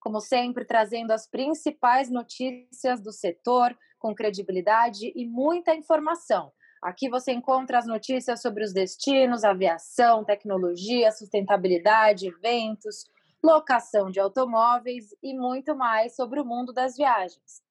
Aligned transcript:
Como 0.00 0.20
sempre, 0.20 0.64
trazendo 0.64 1.10
as 1.10 1.28
principais 1.28 2.10
notícias 2.10 3.00
do 3.00 3.12
setor 3.12 3.76
com 3.98 4.14
credibilidade 4.14 5.12
e 5.14 5.26
muita 5.26 5.74
informação. 5.74 6.52
Aqui 6.82 7.08
você 7.08 7.32
encontra 7.32 7.78
as 7.78 7.86
notícias 7.86 8.40
sobre 8.40 8.62
os 8.62 8.72
destinos, 8.72 9.42
aviação, 9.42 10.24
tecnologia, 10.24 11.10
sustentabilidade, 11.10 12.28
eventos, 12.28 13.04
locação 13.42 14.10
de 14.10 14.20
automóveis 14.20 15.06
e 15.22 15.34
muito 15.34 15.76
mais 15.76 16.14
sobre 16.14 16.40
o 16.40 16.44
mundo 16.44 16.72
das 16.72 16.96
viagens. 16.96 17.62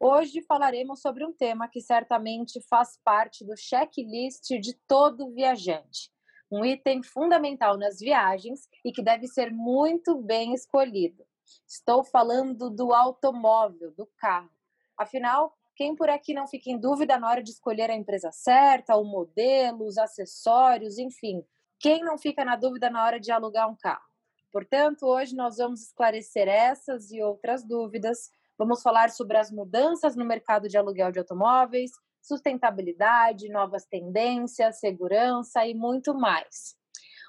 Hoje 0.00 0.42
falaremos 0.42 1.00
sobre 1.00 1.24
um 1.24 1.32
tema 1.32 1.68
que 1.68 1.80
certamente 1.80 2.60
faz 2.68 2.98
parte 3.04 3.44
do 3.44 3.56
checklist 3.56 4.48
de 4.60 4.74
todo 4.86 5.32
viajante 5.32 6.10
um 6.50 6.64
item 6.64 7.02
fundamental 7.02 7.76
nas 7.76 7.98
viagens 7.98 8.68
e 8.84 8.90
que 8.90 9.02
deve 9.02 9.26
ser 9.26 9.52
muito 9.52 10.16
bem 10.16 10.54
escolhido. 10.54 11.24
Estou 11.66 12.02
falando 12.04 12.70
do 12.70 12.92
automóvel, 12.92 13.92
do 13.92 14.06
carro. 14.16 14.50
Afinal, 14.96 15.52
quem 15.76 15.94
por 15.94 16.10
aqui 16.10 16.34
não 16.34 16.46
fica 16.46 16.70
em 16.70 16.78
dúvida 16.78 17.18
na 17.18 17.28
hora 17.28 17.42
de 17.42 17.50
escolher 17.50 17.90
a 17.90 17.94
empresa 17.94 18.32
certa, 18.32 18.96
o 18.96 19.04
modelo, 19.04 19.86
os 19.86 19.96
acessórios, 19.96 20.98
enfim, 20.98 21.44
quem 21.78 22.02
não 22.02 22.18
fica 22.18 22.44
na 22.44 22.56
dúvida 22.56 22.90
na 22.90 23.04
hora 23.04 23.20
de 23.20 23.30
alugar 23.30 23.70
um 23.70 23.76
carro? 23.76 24.08
Portanto, 24.52 25.06
hoje 25.06 25.36
nós 25.36 25.58
vamos 25.58 25.82
esclarecer 25.82 26.48
essas 26.48 27.10
e 27.12 27.22
outras 27.22 27.64
dúvidas. 27.64 28.30
Vamos 28.58 28.82
falar 28.82 29.10
sobre 29.10 29.36
as 29.36 29.52
mudanças 29.52 30.16
no 30.16 30.24
mercado 30.24 30.68
de 30.68 30.76
aluguel 30.76 31.12
de 31.12 31.20
automóveis, 31.20 31.92
sustentabilidade, 32.20 33.48
novas 33.48 33.84
tendências, 33.84 34.80
segurança 34.80 35.64
e 35.66 35.74
muito 35.74 36.12
mais. 36.12 36.76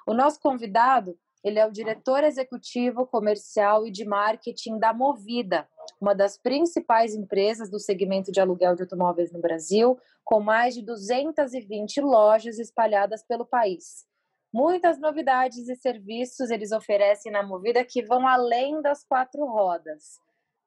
O 0.07 0.13
nosso 0.13 0.39
convidado, 0.39 1.15
ele 1.43 1.59
é 1.59 1.65
o 1.65 1.71
diretor 1.71 2.23
executivo 2.23 3.05
comercial 3.05 3.87
e 3.87 3.91
de 3.91 4.05
marketing 4.05 4.77
da 4.77 4.93
Movida, 4.93 5.67
uma 5.99 6.13
das 6.13 6.37
principais 6.37 7.15
empresas 7.15 7.69
do 7.69 7.79
segmento 7.79 8.31
de 8.31 8.41
aluguel 8.41 8.75
de 8.75 8.83
automóveis 8.83 9.31
no 9.31 9.39
Brasil, 9.39 9.97
com 10.23 10.39
mais 10.39 10.73
de 10.73 10.83
220 10.83 12.01
lojas 12.01 12.59
espalhadas 12.59 13.23
pelo 13.23 13.45
país. 13.45 14.05
Muitas 14.51 14.99
novidades 14.99 15.69
e 15.69 15.75
serviços 15.75 16.49
eles 16.49 16.71
oferecem 16.71 17.31
na 17.31 17.43
Movida 17.43 17.85
que 17.85 18.03
vão 18.03 18.27
além 18.27 18.81
das 18.81 19.03
quatro 19.03 19.45
rodas. 19.45 20.19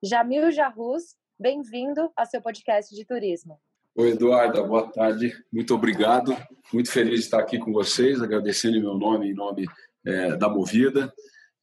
Jamil 0.02 0.50
Jarrus, 0.50 1.16
bem-vindo 1.38 2.10
ao 2.16 2.26
seu 2.26 2.40
podcast 2.40 2.94
de 2.94 3.04
turismo. 3.04 3.58
Oi, 3.94 4.12
Eduardo, 4.12 4.66
boa 4.66 4.90
tarde. 4.90 5.34
Muito 5.52 5.74
obrigado. 5.74 6.34
Muito 6.72 6.90
feliz 6.90 7.20
de 7.20 7.24
estar 7.26 7.40
aqui 7.40 7.58
com 7.58 7.72
vocês, 7.72 8.22
agradecendo 8.22 8.78
em 8.78 8.80
meu 8.80 8.94
nome, 8.94 9.30
em 9.30 9.34
nome 9.34 9.66
é, 10.06 10.36
da 10.36 10.48
Movida. 10.48 11.12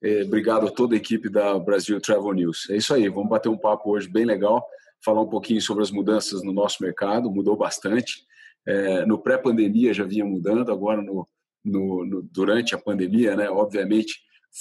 É, 0.01 0.23
obrigado 0.23 0.67
a 0.67 0.71
toda 0.71 0.95
a 0.95 0.97
equipe 0.97 1.29
da 1.29 1.57
Brasil 1.59 1.99
Travel 1.99 2.33
News. 2.33 2.69
É 2.69 2.77
isso 2.77 2.93
aí, 2.93 3.09
vamos 3.09 3.29
bater 3.29 3.49
um 3.49 3.57
papo 3.57 3.91
hoje 3.91 4.07
bem 4.07 4.25
legal, 4.25 4.65
falar 5.03 5.21
um 5.21 5.29
pouquinho 5.29 5.61
sobre 5.61 5.83
as 5.83 5.91
mudanças 5.91 6.43
no 6.43 6.53
nosso 6.53 6.81
mercado, 6.81 7.31
mudou 7.31 7.57
bastante. 7.57 8.23
É, 8.65 9.05
no 9.05 9.17
pré-pandemia 9.19 9.93
já 9.93 10.03
vinha 10.03 10.25
mudando, 10.25 10.71
agora 10.71 11.01
no, 11.01 11.27
no, 11.63 12.05
no, 12.05 12.21
durante 12.23 12.75
a 12.75 12.77
pandemia, 12.77 13.35
né, 13.35 13.49
obviamente, 13.49 14.13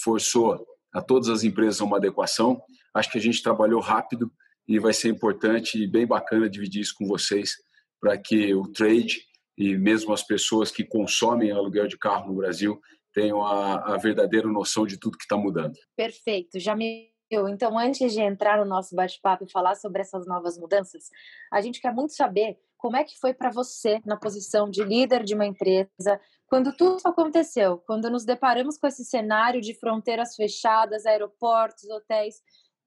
forçou 0.03 0.65
a 0.93 1.01
todas 1.01 1.29
as 1.29 1.45
empresas 1.45 1.81
uma 1.81 1.99
adequação. 1.99 2.61
Acho 2.95 3.11
que 3.13 3.19
a 3.19 3.21
gente 3.21 3.43
trabalhou 3.43 3.81
rápido, 3.81 4.31
e 4.69 4.79
vai 4.79 4.93
ser 4.93 5.09
importante 5.09 5.83
e 5.83 5.87
bem 5.87 6.07
bacana 6.07 6.49
dividir 6.49 6.83
isso 6.83 6.95
com 6.97 7.07
vocês 7.07 7.53
para 7.99 8.17
que 8.19 8.55
o 8.55 8.69
trade 8.69 9.23
e 9.57 9.77
mesmo 9.77 10.13
as 10.13 10.23
pessoas 10.23 10.71
que 10.71 10.85
consomem 10.85 11.51
aluguel 11.51 11.89
de 11.89 11.99
carro 11.99 12.29
no 12.29 12.37
Brasil 12.37 12.79
tenham 13.19 13.45
a, 13.45 13.95
a 13.95 13.97
verdadeira 13.97 14.47
noção 14.47 14.87
de 14.87 14.97
tudo 14.97 15.19
que 15.19 15.25
está 15.25 15.37
mudando. 15.37 15.75
Perfeito, 15.97 16.61
Jamil. 16.61 17.09
Então, 17.31 17.77
antes 17.77 18.13
de 18.13 18.21
entrar 18.21 18.59
no 18.59 18.65
nosso 18.65 18.95
bate-papo 18.95 19.45
e 19.45 19.51
falar 19.51 19.75
sobre 19.75 20.01
essas 20.01 20.25
novas 20.27 20.57
mudanças, 20.57 21.11
a 21.53 21.61
gente 21.61 21.81
quer 21.81 21.93
muito 21.93 22.15
saber 22.15 22.57
como 22.79 22.97
é 22.97 23.03
que 23.03 23.19
foi 23.19 23.35
para 23.35 23.51
você 23.51 24.01
na 24.07 24.17
posição 24.17 24.71
de 24.71 24.85
líder 24.85 25.25
de 25.25 25.35
uma 25.35 25.45
empresa, 25.45 26.21
quando 26.47 26.73
tudo 26.75 27.01
aconteceu, 27.05 27.79
quando 27.79 28.09
nos 28.09 28.25
deparamos 28.25 28.79
com 28.79 28.87
esse 28.87 29.05
cenário 29.05 29.61
de 29.61 29.75
fronteiras 29.75 30.37
fechadas, 30.37 31.05
aeroportos, 31.05 31.91
hotéis, 31.91 32.37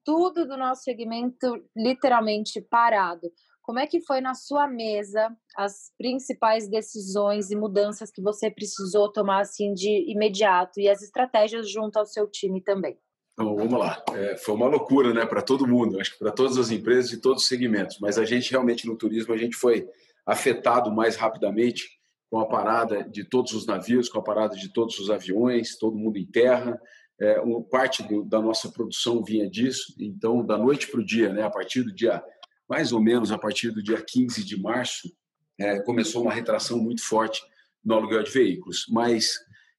tudo 0.02 0.46
do 0.46 0.56
nosso 0.56 0.82
segmento 0.82 1.62
literalmente 1.76 2.60
parado. 2.60 3.30
Como 3.62 3.78
é 3.78 3.86
que 3.86 4.00
foi 4.00 4.20
na 4.20 4.34
sua 4.34 4.66
mesa 4.66 5.34
as 5.56 5.92
principais 5.96 6.68
decisões 6.68 7.50
e 7.50 7.56
mudanças 7.56 8.10
que 8.10 8.20
você 8.20 8.50
precisou 8.50 9.10
tomar 9.12 9.40
assim 9.40 9.72
de 9.72 10.10
imediato 10.10 10.80
e 10.80 10.88
as 10.88 11.00
estratégias 11.00 11.70
junto 11.70 11.96
ao 11.96 12.04
seu 12.04 12.28
time 12.28 12.60
também? 12.60 12.98
Então, 13.32 13.56
vamos 13.56 13.78
lá. 13.78 14.02
É, 14.14 14.36
foi 14.36 14.54
uma 14.54 14.66
loucura, 14.66 15.14
né, 15.14 15.24
para 15.24 15.40
todo 15.40 15.66
mundo, 15.66 15.98
acho 16.00 16.12
que 16.12 16.18
para 16.18 16.32
todas 16.32 16.58
as 16.58 16.70
empresas 16.70 17.12
e 17.12 17.20
todos 17.20 17.42
os 17.42 17.48
segmentos. 17.48 17.98
Mas 18.00 18.18
a 18.18 18.24
gente 18.24 18.50
realmente 18.50 18.86
no 18.86 18.96
turismo 18.96 19.32
a 19.32 19.38
gente 19.38 19.56
foi 19.56 19.88
afetado 20.26 20.92
mais 20.92 21.16
rapidamente 21.16 21.88
com 22.30 22.40
a 22.40 22.48
parada 22.48 23.04
de 23.04 23.24
todos 23.24 23.52
os 23.52 23.66
navios, 23.66 24.08
com 24.08 24.18
a 24.18 24.22
parada 24.22 24.56
de 24.56 24.72
todos 24.72 24.98
os 24.98 25.10
aviões, 25.10 25.76
todo 25.78 25.98
mundo 25.98 26.18
em 26.18 26.26
terra, 26.26 26.80
é, 27.20 27.40
parte 27.70 28.02
do, 28.02 28.24
da 28.24 28.40
nossa 28.40 28.70
produção 28.70 29.22
vinha 29.22 29.48
disso. 29.48 29.94
Então, 30.00 30.44
da 30.44 30.58
noite 30.58 30.88
para 30.90 31.00
o 31.00 31.04
dia, 31.04 31.32
né, 31.32 31.42
a 31.42 31.50
partir 31.50 31.82
do 31.82 31.94
dia, 31.94 32.22
mais 32.68 32.92
ou 32.92 33.00
menos 33.00 33.32
a 33.32 33.38
partir 33.38 33.70
do 33.70 33.82
dia 33.82 34.02
15 34.02 34.44
de 34.44 34.60
março, 34.60 35.10
é, 35.58 35.80
começou 35.80 36.22
uma 36.22 36.32
retração 36.32 36.78
muito 36.78 37.02
forte 37.02 37.42
no 37.84 37.94
aluguel 37.94 38.22
de 38.22 38.30
veículos. 38.30 38.86
Mas, 38.88 39.38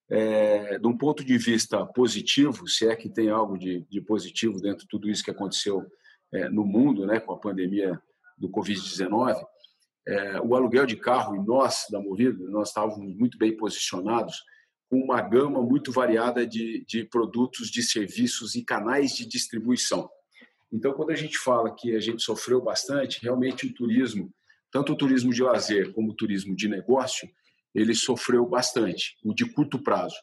é, 0.09 0.77
de 0.77 0.87
um 0.87 0.97
ponto 0.97 1.23
de 1.23 1.37
vista 1.37 1.85
positivo, 1.85 2.67
se 2.67 2.87
é 2.87 2.95
que 2.95 3.09
tem 3.09 3.29
algo 3.29 3.57
de, 3.57 3.85
de 3.89 4.01
positivo 4.01 4.61
dentro 4.61 4.79
de 4.79 4.87
tudo 4.87 5.09
isso 5.09 5.23
que 5.23 5.31
aconteceu 5.31 5.85
é, 6.31 6.49
no 6.49 6.65
mundo, 6.65 7.05
né, 7.05 7.19
com 7.19 7.33
a 7.33 7.39
pandemia 7.39 7.99
do 8.37 8.49
Covid-19, 8.49 9.35
é, 10.05 10.41
o 10.41 10.55
aluguel 10.55 10.85
de 10.85 10.97
carro 10.97 11.35
e 11.35 11.45
nós 11.45 11.85
da 11.89 11.99
Movida, 11.99 12.43
nós 12.49 12.69
estávamos 12.69 13.15
muito 13.15 13.37
bem 13.37 13.55
posicionados 13.55 14.43
com 14.89 14.99
uma 14.99 15.21
gama 15.21 15.61
muito 15.61 15.91
variada 15.91 16.45
de, 16.45 16.85
de 16.85 17.05
produtos, 17.05 17.71
de 17.71 17.81
serviços 17.81 18.53
e 18.55 18.63
canais 18.63 19.15
de 19.15 19.25
distribuição. 19.25 20.09
Então, 20.73 20.91
quando 20.91 21.11
a 21.11 21.15
gente 21.15 21.37
fala 21.37 21.73
que 21.73 21.95
a 21.95 21.99
gente 21.99 22.23
sofreu 22.23 22.59
bastante, 22.59 23.21
realmente 23.21 23.67
o 23.67 23.73
turismo, 23.73 24.33
tanto 24.71 24.93
o 24.93 24.97
turismo 24.97 25.31
de 25.31 25.43
lazer 25.43 25.93
como 25.93 26.11
o 26.11 26.15
turismo 26.15 26.55
de 26.55 26.67
negócio, 26.67 27.29
ele 27.75 27.93
sofreu 27.93 28.43
bastante, 28.43 29.15
o 29.23 29.35
de 29.35 29.45
curto 29.45 29.77
prazo. 29.77 30.15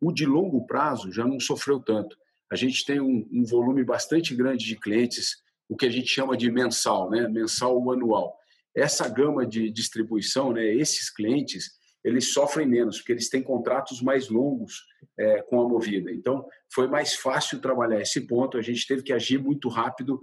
O 0.00 0.10
de 0.10 0.24
longo 0.24 0.66
prazo 0.66 1.12
já 1.12 1.26
não 1.26 1.38
sofreu 1.38 1.78
tanto. 1.78 2.16
A 2.50 2.56
gente 2.56 2.82
tem 2.86 2.98
um, 2.98 3.28
um 3.30 3.44
volume 3.44 3.84
bastante 3.84 4.34
grande 4.34 4.64
de 4.64 4.74
clientes, 4.74 5.36
o 5.68 5.76
que 5.76 5.84
a 5.84 5.90
gente 5.90 6.08
chama 6.08 6.34
de 6.34 6.50
mensal, 6.50 7.10
né? 7.10 7.28
mensal 7.28 7.76
ou 7.76 7.92
anual. 7.92 8.34
Essa 8.74 9.06
gama 9.06 9.46
de 9.46 9.70
distribuição, 9.70 10.50
né? 10.50 10.64
esses 10.64 11.10
clientes, 11.10 11.72
eles 12.04 12.32
sofrem 12.32 12.66
menos, 12.66 12.98
porque 12.98 13.12
eles 13.12 13.28
têm 13.28 13.42
contratos 13.42 14.00
mais 14.00 14.28
longos 14.28 14.84
é, 15.18 15.42
com 15.42 15.60
a 15.60 15.68
Movida. 15.68 16.10
Então, 16.10 16.46
foi 16.72 16.88
mais 16.88 17.14
fácil 17.14 17.60
trabalhar 17.60 18.00
esse 18.00 18.26
ponto, 18.26 18.56
a 18.56 18.62
gente 18.62 18.86
teve 18.86 19.02
que 19.02 19.12
agir 19.12 19.38
muito 19.38 19.68
rápido, 19.68 20.18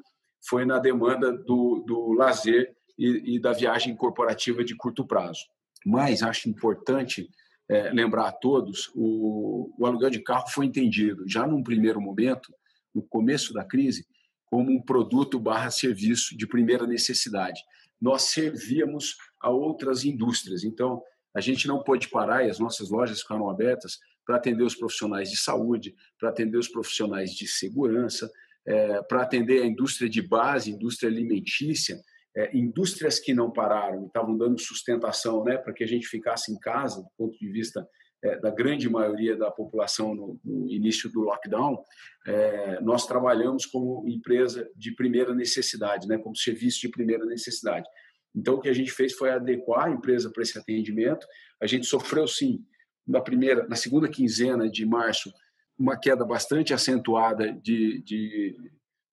foi 0.47 0.65
na 0.65 0.79
demanda 0.79 1.31
do, 1.31 1.83
do 1.85 2.13
lazer 2.13 2.75
e, 2.97 3.35
e 3.35 3.39
da 3.39 3.53
viagem 3.53 3.95
corporativa 3.95 4.63
de 4.63 4.75
curto 4.75 5.05
prazo. 5.05 5.41
Mas 5.85 6.23
acho 6.23 6.49
importante 6.49 7.29
é, 7.69 7.89
lembrar 7.91 8.27
a 8.27 8.31
todos, 8.31 8.89
o, 8.95 9.73
o 9.77 9.85
aluguel 9.85 10.09
de 10.09 10.21
carro 10.21 10.47
foi 10.49 10.65
entendido, 10.65 11.27
já 11.27 11.45
num 11.45 11.63
primeiro 11.63 12.01
momento, 12.01 12.53
no 12.93 13.03
começo 13.03 13.53
da 13.53 13.63
crise, 13.63 14.05
como 14.45 14.71
um 14.71 14.81
produto 14.81 15.39
barra 15.39 15.69
serviço 15.69 16.35
de 16.35 16.47
primeira 16.47 16.87
necessidade. 16.87 17.61
Nós 18.01 18.23
servíamos 18.23 19.17
a 19.41 19.49
outras 19.49 20.05
indústrias. 20.05 20.63
Então, 20.63 21.01
a 21.37 21.41
gente 21.41 21.67
não 21.67 21.83
pôde 21.83 22.09
parar 22.09 22.43
e 22.43 22.49
as 22.49 22.57
nossas 22.57 22.89
lojas 22.89 23.21
ficaram 23.21 23.47
abertas 23.47 23.99
para 24.25 24.37
atender 24.37 24.63
os 24.63 24.75
profissionais 24.75 25.29
de 25.29 25.37
saúde, 25.37 25.95
para 26.19 26.29
atender 26.29 26.57
os 26.57 26.67
profissionais 26.67 27.31
de 27.31 27.47
segurança, 27.47 28.27
é, 28.65 29.03
para 29.03 29.21
atender 29.21 29.61
a 29.61 29.65
indústria 29.67 30.09
de 30.09 30.19
base, 30.19 30.71
indústria 30.71 31.11
alimentícia, 31.11 32.01
é, 32.35 32.57
indústrias 32.57 33.19
que 33.19 33.35
não 33.35 33.51
pararam, 33.51 34.07
estavam 34.07 34.35
dando 34.35 34.59
sustentação 34.59 35.43
né, 35.43 35.57
para 35.57 35.73
que 35.73 35.83
a 35.83 35.87
gente 35.87 36.07
ficasse 36.07 36.51
em 36.51 36.57
casa, 36.57 37.03
do 37.03 37.09
ponto 37.15 37.37
de 37.37 37.51
vista 37.51 37.87
é, 38.23 38.39
da 38.39 38.49
grande 38.49 38.89
maioria 38.89 39.37
da 39.37 39.51
população 39.51 40.15
no, 40.15 40.39
no 40.43 40.67
início 40.71 41.07
do 41.11 41.21
lockdown, 41.21 41.83
é, 42.25 42.81
nós 42.81 43.05
trabalhamos 43.05 43.67
como 43.67 44.07
empresa 44.07 44.67
de 44.75 44.91
primeira 44.91 45.35
necessidade, 45.35 46.07
né, 46.07 46.17
como 46.17 46.35
serviço 46.35 46.81
de 46.81 46.89
primeira 46.89 47.25
necessidade. 47.27 47.87
Então, 48.35 48.55
o 48.55 48.61
que 48.61 48.69
a 48.69 48.73
gente 48.73 48.91
fez 48.91 49.13
foi 49.13 49.31
adequar 49.31 49.87
a 49.87 49.91
empresa 49.91 50.29
para 50.29 50.43
esse 50.43 50.57
atendimento. 50.57 51.25
A 51.61 51.65
gente 51.65 51.85
sofreu, 51.85 52.27
sim, 52.27 52.63
na 53.07 53.21
primeira, 53.21 53.67
na 53.67 53.75
segunda 53.75 54.07
quinzena 54.07 54.69
de 54.69 54.85
março, 54.85 55.31
uma 55.77 55.97
queda 55.97 56.25
bastante 56.25 56.73
acentuada 56.73 57.53
de, 57.53 58.01
de, 58.03 58.55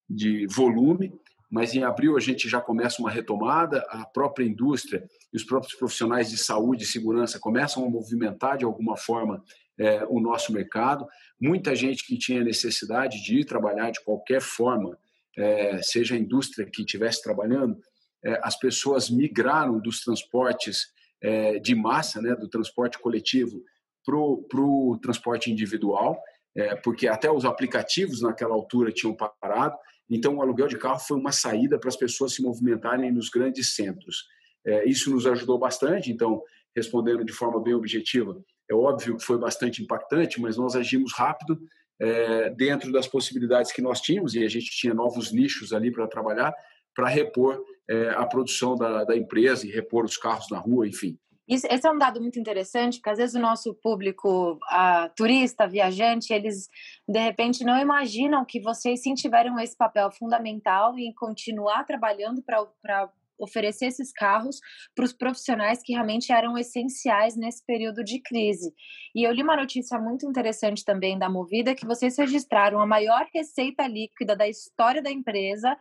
de 0.09 0.47
volume, 0.47 1.13
mas 1.51 1.75
em 1.75 1.85
abril 1.85 2.17
a 2.17 2.21
gente 2.21 2.49
já 2.49 2.61
começa 2.61 3.01
uma 3.01 3.11
retomada, 3.11 3.85
a 3.89 4.05
própria 4.05 4.45
indústria 4.45 5.07
e 5.33 5.37
os 5.37 5.45
próprios 5.45 5.75
profissionais 5.75 6.31
de 6.31 6.39
saúde 6.39 6.83
e 6.83 6.87
segurança 6.87 7.39
começam 7.39 7.85
a 7.85 7.91
movimentar 7.91 8.59
de 8.59 8.65
alguma 8.65 8.97
forma 8.97 9.43
é, 9.79 10.05
o 10.09 10.21
nosso 10.21 10.53
mercado. 10.53 11.07
Muita 11.41 11.75
gente 11.77 12.05
que 12.07 12.19
tinha 12.19 12.43
necessidade 12.43 13.23
de 13.23 13.41
ir 13.41 13.45
trabalhar 13.45 13.91
de 13.91 14.03
qualquer 14.03 14.41
forma, 14.41 14.99
é, 15.37 15.81
seja 15.83 16.15
a 16.15 16.19
indústria 16.19 16.69
que 16.69 16.83
estivesse 16.83 17.23
trabalhando, 17.23 17.79
as 18.43 18.59
pessoas 18.59 19.11
migraram 19.11 19.79
dos 19.79 20.01
transportes 20.01 20.93
é, 21.23 21.59
de 21.59 21.75
massa, 21.75 22.21
né, 22.21 22.35
do 22.35 22.49
transporte 22.49 22.99
coletivo, 22.99 23.63
para 24.05 24.17
o 24.17 24.99
transporte 25.03 25.51
individual, 25.51 26.21
é, 26.55 26.75
porque 26.77 27.09
até 27.09 27.31
os 27.31 27.45
aplicativos 27.45 28.21
naquela 28.21 28.55
altura 28.55 28.93
tinham 28.93 29.17
parado. 29.41 29.77
Então, 30.09 30.37
o 30.37 30.43
aluguel 30.43 30.69
de 30.69 30.77
carro 30.77 31.01
foi 31.01 31.19
uma 31.19 31.33
saída 31.33 31.79
para 31.79 31.89
as 31.89 31.97
pessoas 31.97 32.35
se 32.35 32.43
movimentarem 32.43 33.11
nos 33.11 33.31
grandes 33.31 33.75
centros. 33.75 34.25
É, 34.67 34.89
isso 34.89 35.11
nos 35.11 35.27
ajudou 35.27 35.59
bastante. 35.59 36.13
Então, 36.13 36.43
respondendo 36.77 37.25
de 37.25 37.33
forma 37.33 37.61
bem 37.63 37.75
objetiva, 37.75 38.39
é 38.71 38.75
óbvio 38.75 39.17
que 39.17 39.25
foi 39.25 39.39
bastante 39.39 39.83
impactante, 39.83 40.41
mas 40.41 40.57
nós 40.57 40.77
agimos 40.77 41.13
rápido 41.15 41.59
é, 42.01 42.51
dentro 42.51 42.93
das 42.93 43.07
possibilidades 43.07 43.73
que 43.73 43.81
nós 43.81 44.01
tínhamos 44.01 44.35
e 44.35 44.45
a 44.45 44.49
gente 44.49 44.71
tinha 44.71 44.93
novos 44.93 45.33
nichos 45.33 45.73
ali 45.73 45.91
para 45.91 46.07
trabalhar 46.07 46.55
para 46.95 47.09
repor 47.09 47.63
é, 47.89 48.11
a 48.11 48.27
produção 48.27 48.75
da, 48.75 49.05
da, 49.05 49.17
empresa 49.17 49.67
e 49.67 49.71
repor 49.71 50.05
os 50.05 50.17
carros 50.17 50.49
na 50.51 50.59
rua, 50.59 50.87
enfim. 50.89 51.19
Isso, 51.47 51.67
esse 51.71 51.87
é 51.87 51.91
um 51.91 51.99
dado 51.99 52.21
muito 52.21 52.39
interessante, 52.39 52.97
porque 52.99 53.11
às 53.11 53.19
vezes 53.19 53.35
o 53.35 53.41
nosso 53.41 53.75
público 53.75 54.59
a, 54.71 55.11
turista, 55.11 55.67
viajante, 55.67 56.33
eles 56.33 56.69
de 57.07 57.19
repente 57.19 57.65
não 57.65 57.79
imaginam 57.79 58.45
que 58.45 58.61
vocês 58.61 59.03
sim 59.03 59.15
tiveram 59.15 59.59
esse 59.59 59.77
papel 59.77 60.11
fundamental 60.11 60.99
em 60.99 61.13
continuar 61.13 61.85
trabalhando 61.85 62.43
para 62.43 63.11
oferecer 63.39 63.87
esses 63.87 64.13
carros 64.13 64.59
para 64.95 65.05
os 65.05 65.13
profissionais 65.13 65.83
que 65.83 65.93
realmente 65.93 66.33
eram 66.33 66.57
essenciais 66.57 67.37
nesse 67.37 67.65
período 67.67 68.03
de 68.03 68.21
crise. 68.21 68.73
E 69.15 69.25
eu 69.25 69.33
li 69.33 69.43
uma 69.43 69.57
notícia 69.57 69.99
muito 69.99 70.27
interessante 70.27 70.85
também 70.85 71.19
da 71.19 71.29
Movida 71.29 71.75
que 71.75 71.87
vocês 71.87 72.17
registraram 72.17 72.81
a 72.81 72.87
maior 72.87 73.27
receita 73.35 73.87
líquida 73.87 74.35
da 74.35 74.49
história 74.49 75.03
da 75.03 75.11
empresa 75.11 75.77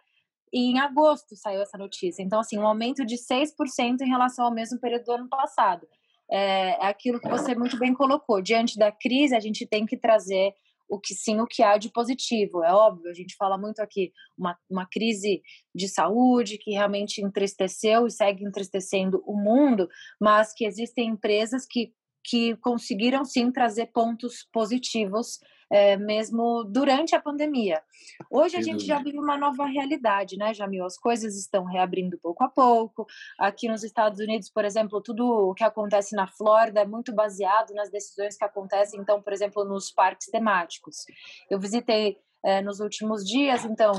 e 0.53 0.71
em 0.71 0.79
agosto 0.79 1.35
saiu 1.35 1.63
essa 1.63 1.77
notícia. 1.79 2.21
Então, 2.21 2.39
assim, 2.39 2.59
um 2.59 2.67
aumento 2.67 3.03
de 3.03 3.15
6% 3.17 4.01
em 4.01 4.09
relação 4.09 4.45
ao 4.45 4.53
mesmo 4.53 4.79
período 4.79 5.05
do 5.05 5.11
ano 5.13 5.27
passado. 5.27 5.87
É, 6.29 6.85
é 6.85 6.87
aquilo 6.87 7.19
que 7.19 7.27
você 7.27 7.55
muito 7.55 7.77
bem 7.79 7.91
colocou. 7.93 8.39
Diante 8.39 8.77
da 8.77 8.91
crise, 8.91 9.35
a 9.35 9.39
gente 9.39 9.65
tem 9.65 9.83
que 9.83 9.97
trazer 9.97 10.53
o 10.87 10.99
que 10.99 11.15
sim, 11.15 11.41
o 11.41 11.47
que 11.47 11.63
há 11.63 11.75
de 11.77 11.91
positivo. 11.91 12.63
É 12.63 12.71
óbvio, 12.71 13.09
a 13.09 13.13
gente 13.13 13.35
fala 13.35 13.57
muito 13.57 13.79
aqui, 13.79 14.11
uma, 14.37 14.55
uma 14.69 14.85
crise 14.85 15.41
de 15.73 15.87
saúde 15.87 16.59
que 16.59 16.71
realmente 16.71 17.19
entristeceu 17.19 18.05
e 18.05 18.11
segue 18.11 18.45
entristecendo 18.45 19.23
o 19.25 19.35
mundo, 19.35 19.89
mas 20.21 20.53
que 20.53 20.65
existem 20.65 21.09
empresas 21.09 21.65
que, 21.67 21.91
que 22.23 22.55
conseguiram 22.57 23.25
sim 23.25 23.51
trazer 23.51 23.87
pontos 23.87 24.47
positivos 24.53 25.39
é, 25.73 25.97
mesmo 25.97 26.63
durante 26.63 27.15
a 27.15 27.19
pandemia. 27.19 27.81
Hoje 28.29 28.55
a 28.55 28.61
gente 28.61 28.85
já 28.85 28.99
vive 29.01 29.17
uma 29.17 29.35
nova 29.35 29.65
realidade, 29.65 30.37
né, 30.37 30.53
Jamil? 30.53 30.85
As 30.85 30.99
coisas 30.99 31.35
estão 31.35 31.65
reabrindo 31.65 32.15
pouco 32.19 32.43
a 32.43 32.47
pouco. 32.47 33.07
Aqui 33.39 33.67
nos 33.67 33.83
Estados 33.83 34.19
Unidos, 34.19 34.51
por 34.51 34.65
exemplo, 34.65 35.01
tudo 35.01 35.25
o 35.25 35.55
que 35.55 35.63
acontece 35.63 36.15
na 36.15 36.27
Flórida 36.27 36.81
é 36.81 36.85
muito 36.85 37.11
baseado 37.11 37.73
nas 37.73 37.89
decisões 37.89 38.37
que 38.37 38.45
acontecem, 38.45 38.99
então, 38.99 39.19
por 39.19 39.33
exemplo, 39.33 39.65
nos 39.65 39.91
parques 39.91 40.27
temáticos. 40.27 41.05
Eu 41.49 41.59
visitei 41.59 42.17
é, 42.45 42.61
nos 42.61 42.79
últimos 42.79 43.25
dias, 43.25 43.65
então 43.65 43.93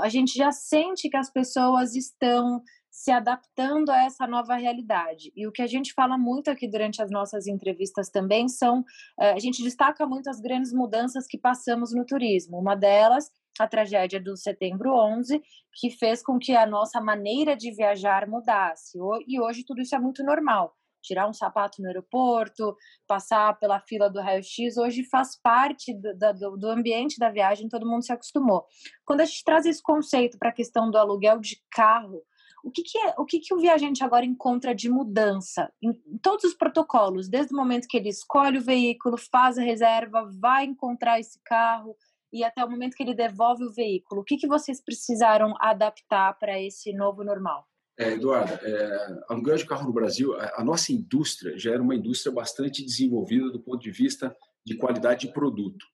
a 0.00 0.08
gente 0.08 0.32
já 0.32 0.52
sente 0.52 1.08
que 1.08 1.16
as 1.16 1.28
pessoas 1.28 1.96
estão 1.96 2.62
se 2.96 3.10
adaptando 3.10 3.90
a 3.90 4.04
essa 4.04 4.26
nova 4.26 4.56
realidade. 4.56 5.30
E 5.36 5.46
o 5.46 5.52
que 5.52 5.60
a 5.60 5.66
gente 5.66 5.92
fala 5.92 6.16
muito 6.16 6.50
aqui 6.50 6.66
durante 6.66 7.02
as 7.02 7.10
nossas 7.10 7.46
entrevistas 7.46 8.08
também 8.08 8.48
são, 8.48 8.82
eh, 9.20 9.32
a 9.32 9.38
gente 9.38 9.62
destaca 9.62 10.06
muito 10.06 10.30
as 10.30 10.40
grandes 10.40 10.72
mudanças 10.72 11.26
que 11.26 11.36
passamos 11.36 11.92
no 11.92 12.06
turismo. 12.06 12.58
Uma 12.58 12.74
delas, 12.74 13.30
a 13.60 13.68
tragédia 13.68 14.18
do 14.18 14.34
setembro 14.34 14.94
11, 14.94 15.42
que 15.78 15.90
fez 15.90 16.22
com 16.22 16.38
que 16.38 16.56
a 16.56 16.64
nossa 16.64 16.98
maneira 16.98 17.54
de 17.54 17.70
viajar 17.70 18.26
mudasse. 18.26 18.98
E 19.28 19.38
hoje 19.38 19.62
tudo 19.62 19.82
isso 19.82 19.94
é 19.94 19.98
muito 19.98 20.24
normal. 20.24 20.74
Tirar 21.02 21.28
um 21.28 21.34
sapato 21.34 21.82
no 21.82 21.88
aeroporto, 21.88 22.74
passar 23.06 23.58
pela 23.58 23.78
fila 23.78 24.08
do 24.08 24.22
raio-x, 24.22 24.78
hoje 24.78 25.04
faz 25.04 25.38
parte 25.38 25.92
do, 25.92 26.32
do, 26.32 26.56
do 26.56 26.70
ambiente 26.70 27.18
da 27.18 27.28
viagem, 27.28 27.68
todo 27.68 27.86
mundo 27.86 28.06
se 28.06 28.12
acostumou. 28.12 28.64
Quando 29.04 29.20
a 29.20 29.26
gente 29.26 29.44
traz 29.44 29.66
esse 29.66 29.82
conceito 29.82 30.38
para 30.38 30.48
a 30.48 30.54
questão 30.54 30.90
do 30.90 30.96
aluguel 30.96 31.38
de 31.38 31.62
carro, 31.70 32.22
o 32.66 32.70
que, 32.70 32.82
que, 32.82 32.98
é, 32.98 33.14
o, 33.16 33.24
que, 33.24 33.38
que 33.38 33.54
o 33.54 33.58
viajante 33.58 34.02
agora 34.02 34.24
encontra 34.24 34.74
de 34.74 34.90
mudança 34.90 35.72
em, 35.80 35.92
todos 36.20 36.44
os 36.44 36.54
protocolos, 36.54 37.28
desde 37.28 37.54
o 37.54 37.56
momento 37.56 37.86
que 37.88 37.96
ele 37.96 38.08
escolhe 38.08 38.58
o 38.58 38.62
veículo, 38.62 39.16
faz 39.16 39.56
a 39.56 39.62
reserva, 39.62 40.28
vai 40.40 40.64
encontrar 40.64 41.20
esse 41.20 41.38
carro 41.44 41.96
e 42.32 42.42
até 42.42 42.64
o 42.64 42.68
momento 42.68 42.96
que 42.96 43.04
ele 43.04 43.14
devolve 43.14 43.64
o 43.64 43.72
veículo? 43.72 44.22
O 44.22 44.24
que, 44.24 44.36
que 44.36 44.48
vocês 44.48 44.82
precisaram 44.82 45.54
adaptar 45.60 46.36
para 46.40 46.60
esse 46.60 46.92
novo 46.92 47.22
normal? 47.22 47.64
É, 47.96 48.12
Eduardo, 48.12 48.52
é, 48.52 49.22
aluguel 49.28 49.56
de 49.56 49.64
carro 49.64 49.86
no 49.86 49.92
Brasil, 49.92 50.34
a, 50.34 50.60
a, 50.60 50.64
nossa 50.64 50.92
indústria 50.92 51.56
já 51.56 51.72
era 51.72 51.82
uma 51.82 51.94
indústria 51.94 52.32
bastante 52.32 52.84
desenvolvida 52.84 53.48
do 53.48 53.60
ponto 53.60 53.80
de 53.80 53.92
vista 53.92 54.36
de 54.64 54.76
qualidade 54.76 55.28
de 55.28 55.32
produto. 55.32 55.86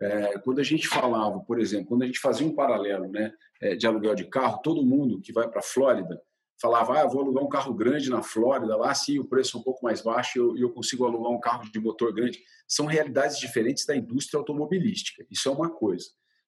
É, 0.00 0.38
quando 0.40 0.58
a 0.58 0.62
gente 0.62 0.88
falava, 0.88 1.40
por 1.40 1.60
exemplo, 1.60 1.86
quando 1.86 2.02
a 2.02 2.06
gente 2.06 2.18
fazia 2.18 2.46
um 2.46 2.54
paralelo 2.54 3.08
né, 3.10 3.32
é, 3.60 3.76
de 3.76 3.86
aluguel 3.86 4.14
de 4.14 4.24
carro, 4.24 4.60
todo 4.62 4.84
mundo 4.84 5.20
que 5.20 5.32
vai 5.32 5.48
para 5.48 5.60
a 5.60 5.62
Flórida 5.62 6.20
falava, 6.60 7.00
ah, 7.00 7.06
vou 7.06 7.20
alugar 7.20 7.44
um 7.44 7.48
carro 7.48 7.74
grande 7.74 8.08
na 8.08 8.22
Flórida, 8.22 8.76
lá 8.76 8.94
sim 8.94 9.18
o 9.18 9.24
preço 9.24 9.56
é 9.56 9.60
um 9.60 9.62
pouco 9.62 9.84
mais 9.84 10.00
baixo 10.00 10.38
e 10.38 10.40
eu, 10.40 10.56
eu 10.56 10.70
consigo 10.70 11.04
alugar 11.04 11.30
um 11.32 11.40
carro 11.40 11.70
de 11.70 11.78
motor 11.78 12.12
grande. 12.12 12.40
São 12.66 12.86
realidades 12.86 13.38
diferentes 13.38 13.84
da 13.84 13.96
indústria 13.96 14.38
automobilística, 14.38 15.26
isso 15.30 15.48
é 15.48 15.52
uma 15.52 15.70
coisa. 15.70 16.06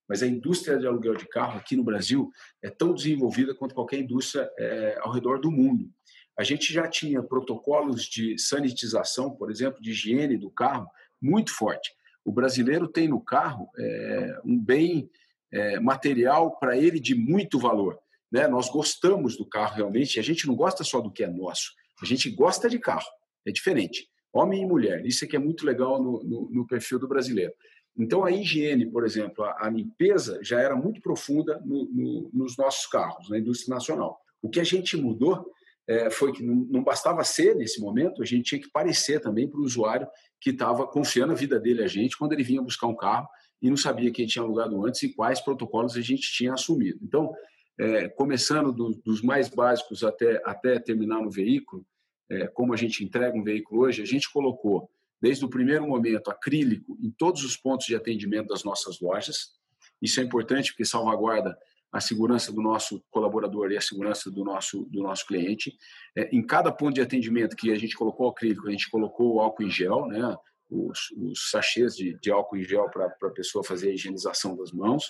Mas 0.08 0.22
a 0.22 0.26
indústria 0.26 0.78
de 0.78 0.86
aluguel 0.86 1.16
de 1.16 1.26
carro 1.26 1.58
aqui 1.58 1.74
no 1.76 1.82
Brasil 1.82 2.30
é 2.62 2.70
tão 2.70 2.94
desenvolvida 2.94 3.54
quanto 3.54 3.74
qualquer 3.74 3.98
indústria 3.98 4.48
é, 4.56 4.98
ao 5.00 5.12
redor 5.12 5.40
do 5.40 5.50
mundo. 5.50 5.90
A 6.38 6.44
gente 6.44 6.72
já 6.72 6.86
tinha 6.86 7.22
protocolos 7.22 8.04
de 8.04 8.38
sanitização, 8.38 9.30
por 9.34 9.50
exemplo, 9.50 9.82
de 9.82 9.90
higiene 9.90 10.36
do 10.36 10.50
carro, 10.50 10.86
muito 11.20 11.52
forte 11.52 11.95
o 12.26 12.32
brasileiro 12.32 12.88
tem 12.88 13.06
no 13.06 13.20
carro 13.20 13.70
é, 13.78 14.40
um 14.44 14.58
bem 14.58 15.08
é, 15.52 15.78
material 15.78 16.58
para 16.58 16.76
ele 16.76 16.98
de 16.98 17.14
muito 17.14 17.56
valor. 17.56 17.96
Né? 18.32 18.48
Nós 18.48 18.68
gostamos 18.68 19.36
do 19.36 19.46
carro 19.46 19.76
realmente, 19.76 20.18
a 20.18 20.22
gente 20.22 20.44
não 20.44 20.56
gosta 20.56 20.82
só 20.82 21.00
do 21.00 21.10
que 21.10 21.22
é 21.22 21.28
nosso, 21.28 21.70
a 22.02 22.04
gente 22.04 22.28
gosta 22.28 22.68
de 22.68 22.80
carro, 22.80 23.06
é 23.46 23.52
diferente. 23.52 24.08
Homem 24.32 24.64
e 24.64 24.66
mulher, 24.66 25.06
isso 25.06 25.24
é 25.24 25.28
que 25.28 25.36
é 25.36 25.38
muito 25.38 25.64
legal 25.64 26.02
no, 26.02 26.22
no, 26.24 26.50
no 26.50 26.66
perfil 26.66 26.98
do 26.98 27.06
brasileiro. 27.06 27.52
Então, 27.96 28.24
a 28.24 28.30
higiene, 28.32 28.90
por 28.90 29.06
exemplo, 29.06 29.44
a, 29.44 29.64
a 29.64 29.70
limpeza 29.70 30.40
já 30.42 30.60
era 30.60 30.74
muito 30.74 31.00
profunda 31.00 31.62
no, 31.64 32.28
nos 32.34 32.56
nossos 32.56 32.86
carros, 32.86 33.30
na 33.30 33.38
indústria 33.38 33.72
nacional. 33.72 34.18
O 34.42 34.50
que 34.50 34.58
a 34.58 34.64
gente 34.64 34.96
mudou 34.96 35.48
é, 35.88 36.10
foi 36.10 36.32
que 36.32 36.42
não, 36.42 36.82
bastava 36.82 37.22
ser 37.22 37.54
nesse 37.54 37.80
momento, 37.80 38.22
a 38.22 38.24
gente 38.24 38.44
tinha 38.44 38.60
que 38.60 38.70
parecer 38.70 39.20
também 39.20 39.48
para 39.48 39.60
o 39.60 39.64
usuário 39.64 40.08
que 40.40 40.50
estava 40.50 40.86
confiando 40.86 41.32
a 41.32 41.36
vida 41.36 41.60
dele 41.60 41.82
a 41.82 41.86
gente 41.86 42.18
quando 42.18 42.32
ele 42.32 42.42
vinha 42.42 42.60
buscar 42.60 42.88
um 42.88 42.96
carro 42.96 43.28
e 43.62 43.70
não 43.70 43.76
sabia 43.76 44.10
quem 44.10 44.26
tinha 44.26 44.42
alugado 44.42 44.84
antes 44.84 45.02
e 45.02 45.14
quais 45.14 45.40
protocolos 45.40 45.96
a 45.96 46.00
gente 46.00 46.30
tinha 46.32 46.52
assumido. 46.52 46.98
Então, 47.02 47.32
é, 47.78 48.08
começando 48.08 48.72
do, 48.72 49.00
dos 49.04 49.22
mais 49.22 49.48
básicos 49.48 50.02
até, 50.02 50.42
até 50.44 50.78
terminar 50.78 51.22
no 51.22 51.30
veículo, 51.30 51.86
é, 52.28 52.48
como 52.48 52.74
a 52.74 52.76
gente 52.76 53.04
entrega 53.04 53.36
um 53.36 53.44
veículo 53.44 53.82
hoje, 53.82 54.02
a 54.02 54.06
gente 54.06 54.30
colocou, 54.32 54.90
desde 55.20 55.44
o 55.44 55.48
primeiro 55.48 55.86
momento, 55.86 56.30
acrílico 56.30 56.98
em 57.00 57.10
todos 57.10 57.44
os 57.44 57.56
pontos 57.56 57.86
de 57.86 57.94
atendimento 57.94 58.48
das 58.48 58.64
nossas 58.64 59.00
lojas. 59.00 59.54
Isso 60.02 60.20
é 60.20 60.24
importante 60.24 60.72
porque 60.72 60.84
salvaguarda 60.84 61.56
a 61.96 62.00
segurança 62.00 62.52
do 62.52 62.62
nosso 62.62 63.02
colaborador 63.10 63.70
e 63.70 63.76
a 63.76 63.80
segurança 63.80 64.30
do 64.30 64.44
nosso, 64.44 64.86
do 64.90 65.02
nosso 65.02 65.26
cliente. 65.26 65.76
É, 66.16 66.28
em 66.34 66.44
cada 66.44 66.70
ponto 66.72 66.94
de 66.94 67.00
atendimento 67.00 67.56
que 67.56 67.70
a 67.70 67.78
gente 67.78 67.96
colocou 67.96 68.28
acrílico, 68.28 68.68
a 68.68 68.70
gente 68.70 68.90
colocou 68.90 69.34
o 69.34 69.40
álcool 69.40 69.64
em 69.64 69.70
gel, 69.70 70.06
né? 70.06 70.36
os, 70.70 71.10
os 71.16 71.50
sachês 71.50 71.94
de, 71.94 72.18
de, 72.20 72.30
álcool 72.30 72.56
em 72.56 72.64
gel 72.64 72.88
para 72.90 73.06
a 73.06 73.30
pessoa 73.30 73.64
fazer 73.64 73.90
a 73.90 73.94
higienização 73.94 74.56
das 74.56 74.72
mãos. 74.72 75.04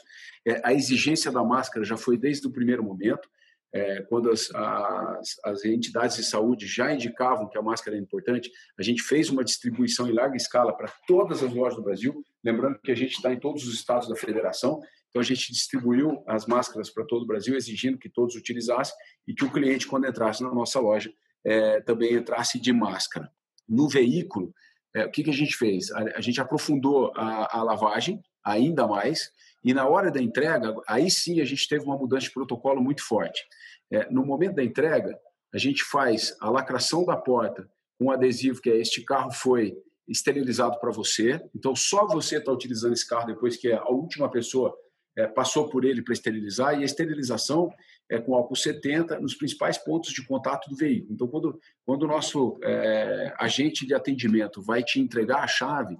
É, 0.46 0.60
a 0.64 0.72
exigência 0.72 1.30
da 1.30 1.42
máscara 1.42 1.84
já 1.84 1.96
foi 1.96 2.16
desde 2.16 2.46
o 2.46 2.52
primeiro 2.52 2.82
momento. 2.82 3.28
é, 3.72 4.02
quando 4.02 4.30
as, 4.30 4.50
as, 4.54 5.36
as, 5.44 5.64
entidades 5.64 6.16
de 6.16 6.24
saúde 6.24 6.66
já 6.66 6.92
indicavam 6.92 7.48
que 7.48 7.58
a 7.58 7.62
máscara 7.62 7.96
é 7.96 8.00
importante, 8.00 8.50
a 8.78 8.82
gente 8.82 9.02
fez 9.02 9.28
uma 9.28 9.44
distribuição 9.44 10.08
em 10.08 10.12
larga 10.12 10.36
escala 10.36 10.74
para 10.74 10.90
todas 11.06 11.42
as 11.42 11.52
lojas 11.52 11.76
do 11.76 11.82
Brasil, 11.82 12.24
lembrando 12.44 12.78
que 12.78 12.92
a 12.92 12.94
gente 12.94 13.12
está 13.12 13.32
em 13.32 13.40
todos 13.40 13.66
os 13.66 13.74
estados 13.74 14.08
da 14.08 14.16
federação, 14.16 14.80
então 15.16 15.22
a 15.22 15.24
gente 15.24 15.50
distribuiu 15.50 16.22
as 16.26 16.44
máscaras 16.44 16.90
para 16.90 17.02
todo 17.06 17.22
o 17.22 17.26
Brasil, 17.26 17.56
exigindo 17.56 17.96
que 17.96 18.06
todos 18.06 18.34
utilizassem 18.34 18.94
e 19.26 19.32
que 19.32 19.46
o 19.46 19.50
cliente, 19.50 19.86
quando 19.86 20.06
entrasse 20.06 20.42
na 20.42 20.52
nossa 20.52 20.78
loja, 20.78 21.10
é, 21.42 21.80
também 21.80 22.12
entrasse 22.12 22.60
de 22.60 22.70
máscara. 22.70 23.32
No 23.66 23.88
veículo, 23.88 24.52
é, 24.94 25.06
o 25.06 25.10
que, 25.10 25.24
que 25.24 25.30
a 25.30 25.32
gente 25.32 25.56
fez? 25.56 25.90
A, 25.90 26.18
a 26.18 26.20
gente 26.20 26.38
aprofundou 26.38 27.14
a, 27.16 27.60
a 27.60 27.62
lavagem 27.62 28.20
ainda 28.44 28.86
mais, 28.86 29.30
e 29.64 29.72
na 29.72 29.88
hora 29.88 30.10
da 30.10 30.20
entrega, 30.20 30.74
aí 30.86 31.10
sim 31.10 31.40
a 31.40 31.46
gente 31.46 31.66
teve 31.66 31.82
uma 31.86 31.96
mudança 31.96 32.26
de 32.26 32.32
protocolo 32.32 32.82
muito 32.82 33.02
forte. 33.02 33.42
É, 33.90 34.10
no 34.10 34.22
momento 34.22 34.56
da 34.56 34.64
entrega, 34.64 35.18
a 35.50 35.56
gente 35.56 35.82
faz 35.82 36.36
a 36.42 36.50
lacração 36.50 37.06
da 37.06 37.16
porta 37.16 37.66
com 37.98 38.06
um 38.06 38.10
adesivo 38.10 38.60
que 38.60 38.68
é 38.68 38.76
este 38.76 39.02
carro 39.02 39.32
foi 39.32 39.74
esterilizado 40.06 40.78
para 40.78 40.92
você. 40.92 41.42
Então 41.54 41.74
só 41.74 42.06
você 42.06 42.36
está 42.36 42.52
utilizando 42.52 42.92
esse 42.92 43.08
carro 43.08 43.26
depois 43.26 43.56
que 43.56 43.72
a 43.72 43.88
última 43.88 44.30
pessoa 44.30 44.76
é, 45.16 45.26
passou 45.26 45.68
por 45.68 45.84
ele 45.84 46.02
para 46.02 46.12
esterilizar. 46.12 46.78
E 46.78 46.82
a 46.82 46.84
esterilização 46.84 47.72
é 48.08 48.18
com 48.18 48.34
álcool 48.34 48.56
70 48.56 49.18
nos 49.20 49.34
principais 49.34 49.78
pontos 49.78 50.12
de 50.12 50.24
contato 50.26 50.68
do 50.68 50.76
veículo. 50.76 51.14
Então 51.14 51.26
quando 51.26 51.60
quando 51.84 52.02
o 52.02 52.08
nosso 52.08 52.58
é, 52.62 53.34
agente 53.38 53.86
de 53.86 53.94
atendimento 53.94 54.62
vai 54.62 54.82
te 54.82 55.00
entregar 55.00 55.42
a 55.42 55.46
chave 55.46 55.96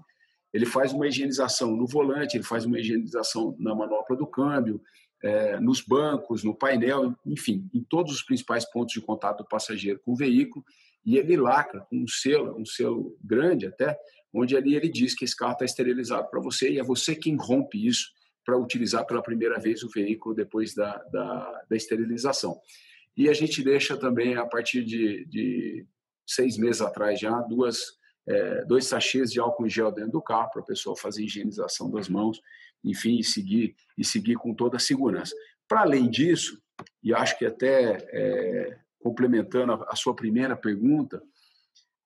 ele 0.57 0.65
faz 0.65 0.91
uma 0.91 1.07
higienização 1.07 1.77
no 1.77 1.87
volante, 1.87 2.35
ele 2.35 2.43
faz 2.45 2.65
uma 2.65 2.79
higienização 2.79 3.55
na 3.59 3.75
manopla 3.75 4.17
do 4.17 4.27
câmbio, 4.27 4.81
é, 5.23 5.61
nos 5.61 5.83
bancos, 5.83 6.43
no 6.43 6.55
painel, 6.55 7.15
enfim, 7.27 7.69
em 7.75 7.83
todos 7.83 8.15
os 8.15 8.23
principais 8.23 8.65
pontos 8.71 8.95
de 8.95 9.03
contato 9.03 9.39
do 9.39 9.49
passageiro 9.49 10.01
com 10.03 10.13
o 10.13 10.17
veículo, 10.17 10.65
e 11.05 11.19
ele 11.19 11.37
lacra 11.37 11.81
com 11.81 11.97
um 11.97 12.09
selo, 12.09 12.59
um 12.59 12.65
selo 12.65 13.19
grande 13.23 13.67
até, 13.67 13.99
onde 14.33 14.57
ali 14.57 14.75
ele 14.75 14.89
diz 14.89 15.15
que 15.15 15.27
esse 15.27 15.37
carro 15.37 15.53
está 15.53 15.67
esterilizado 15.67 16.31
para 16.31 16.41
você 16.41 16.71
e 16.71 16.79
é 16.79 16.83
você 16.83 17.15
quem 17.15 17.37
rompe 17.37 17.87
isso 17.87 18.09
para 18.47 18.57
utilizar 18.57 19.05
pela 19.05 19.23
primeira 19.23 19.59
vez 19.59 19.83
o 19.83 19.91
veículo 19.91 20.35
depois 20.35 20.73
da, 20.73 20.97
da, 21.13 21.65
da 21.69 21.77
esterilização. 21.77 22.59
E 23.17 23.29
a 23.29 23.33
gente 23.33 23.63
deixa 23.63 23.97
também, 23.97 24.37
a 24.37 24.47
partir 24.47 24.85
de, 24.85 25.27
de 25.27 25.85
seis 26.25 26.57
meses 26.57 26.81
atrás 26.81 27.19
já, 27.19 27.41
duas 27.41 27.97
é, 28.29 28.65
dois 28.65 28.87
sachês 28.87 29.31
de 29.31 29.39
álcool 29.39 29.67
em 29.67 29.71
gel 29.71 29.93
dentro 29.93 30.13
do 30.13 30.23
carro 30.23 30.51
para 30.51 30.61
a 30.61 30.65
pessoa 30.65 30.97
fazer 30.97 31.23
higienização 31.23 31.91
das 31.91 32.09
mãos, 32.09 32.41
enfim, 32.85 33.19
e 33.19 33.25
seguir, 33.25 33.77
e 33.97 34.05
seguir 34.05 34.35
com 34.35 34.55
toda 34.55 34.77
a 34.77 34.81
segurança. 34.81 35.35
Para 35.69 35.83
além 35.83 36.11
disso, 36.11 36.61
e 37.03 37.15
acho 37.15 37.39
que 37.39 37.47
até 37.47 37.99
é, 38.11 38.79
complementando 39.01 39.73
a, 39.73 39.87
a 39.91 39.97
sua 39.97 40.15
primeira 40.15 40.57
pergunta, 40.57 41.23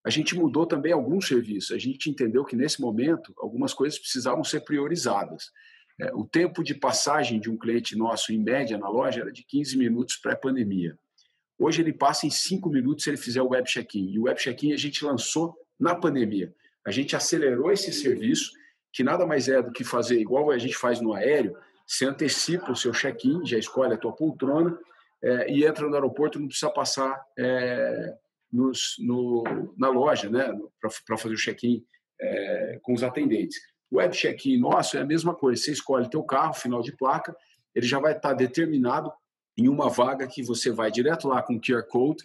a 0.04 0.10
gente 0.10 0.34
mudou 0.34 0.66
também 0.66 0.92
alguns 0.92 1.26
serviços. 1.26 1.72
A 1.72 1.78
gente 1.78 2.08
entendeu 2.08 2.44
que 2.44 2.56
nesse 2.56 2.80
momento 2.80 3.34
algumas 3.38 3.74
coisas 3.74 3.98
precisavam 3.98 4.44
ser 4.44 4.60
priorizadas. 4.60 5.50
É, 6.00 6.14
o 6.14 6.24
tempo 6.24 6.62
de 6.62 6.74
passagem 6.74 7.38
de 7.38 7.50
um 7.50 7.58
cliente 7.58 7.96
nosso, 7.96 8.32
em 8.32 8.38
média, 8.38 8.78
na 8.78 8.88
loja, 8.88 9.20
era 9.20 9.32
de 9.32 9.44
15 9.44 9.76
minutos 9.76 10.16
pré-pandemia. 10.16 10.98
Hoje 11.58 11.82
ele 11.82 11.92
passa 11.92 12.26
em 12.26 12.30
5 12.30 12.70
minutos 12.70 13.04
se 13.04 13.10
ele 13.10 13.16
fizer 13.16 13.42
o 13.42 13.50
web 13.50 13.68
check-in. 13.68 14.10
E 14.10 14.18
o 14.18 14.22
web 14.22 14.40
check-in 14.40 14.72
a 14.72 14.76
gente 14.76 15.04
lançou 15.04 15.54
na 15.78 15.94
pandemia. 15.94 16.54
A 16.86 16.90
gente 16.90 17.14
acelerou 17.14 17.70
esse 17.70 17.92
serviço, 17.92 18.52
que 18.92 19.04
nada 19.04 19.26
mais 19.26 19.48
é 19.48 19.62
do 19.62 19.70
que 19.70 19.84
fazer 19.84 20.18
igual 20.18 20.50
a 20.50 20.58
gente 20.58 20.74
faz 20.74 21.00
no 21.00 21.12
aéreo, 21.12 21.54
você 21.86 22.06
antecipa 22.06 22.72
o 22.72 22.76
seu 22.76 22.92
check-in, 22.92 23.44
já 23.44 23.58
escolhe 23.58 23.92
a 23.92 23.98
tua 23.98 24.12
poltrona 24.12 24.78
é, 25.22 25.52
e 25.52 25.64
entra 25.64 25.86
no 25.86 25.94
aeroporto, 25.94 26.38
não 26.38 26.46
precisa 26.46 26.70
passar 26.70 27.20
é, 27.38 28.16
nos, 28.50 28.96
no, 29.00 29.74
na 29.76 29.88
loja 29.88 30.30
né, 30.30 30.50
para 31.06 31.18
fazer 31.18 31.34
o 31.34 31.38
check-in 31.38 31.84
é, 32.20 32.78
com 32.82 32.94
os 32.94 33.02
atendentes. 33.02 33.60
O 33.90 33.96
web 33.96 34.14
check-in 34.16 34.58
nosso 34.58 34.96
é 34.96 35.00
a 35.00 35.04
mesma 35.04 35.34
coisa, 35.34 35.62
você 35.62 35.72
escolhe 35.72 36.08
teu 36.08 36.22
carro, 36.22 36.54
final 36.54 36.80
de 36.80 36.96
placa, 36.96 37.36
ele 37.74 37.86
já 37.86 37.98
vai 37.98 38.16
estar 38.16 38.34
determinado 38.34 39.12
em 39.56 39.68
uma 39.68 39.88
vaga 39.88 40.26
que 40.26 40.42
você 40.42 40.70
vai 40.70 40.90
direto 40.90 41.28
lá 41.28 41.42
com 41.42 41.54
o 41.54 41.60
QR 41.60 41.82
Code, 41.88 42.22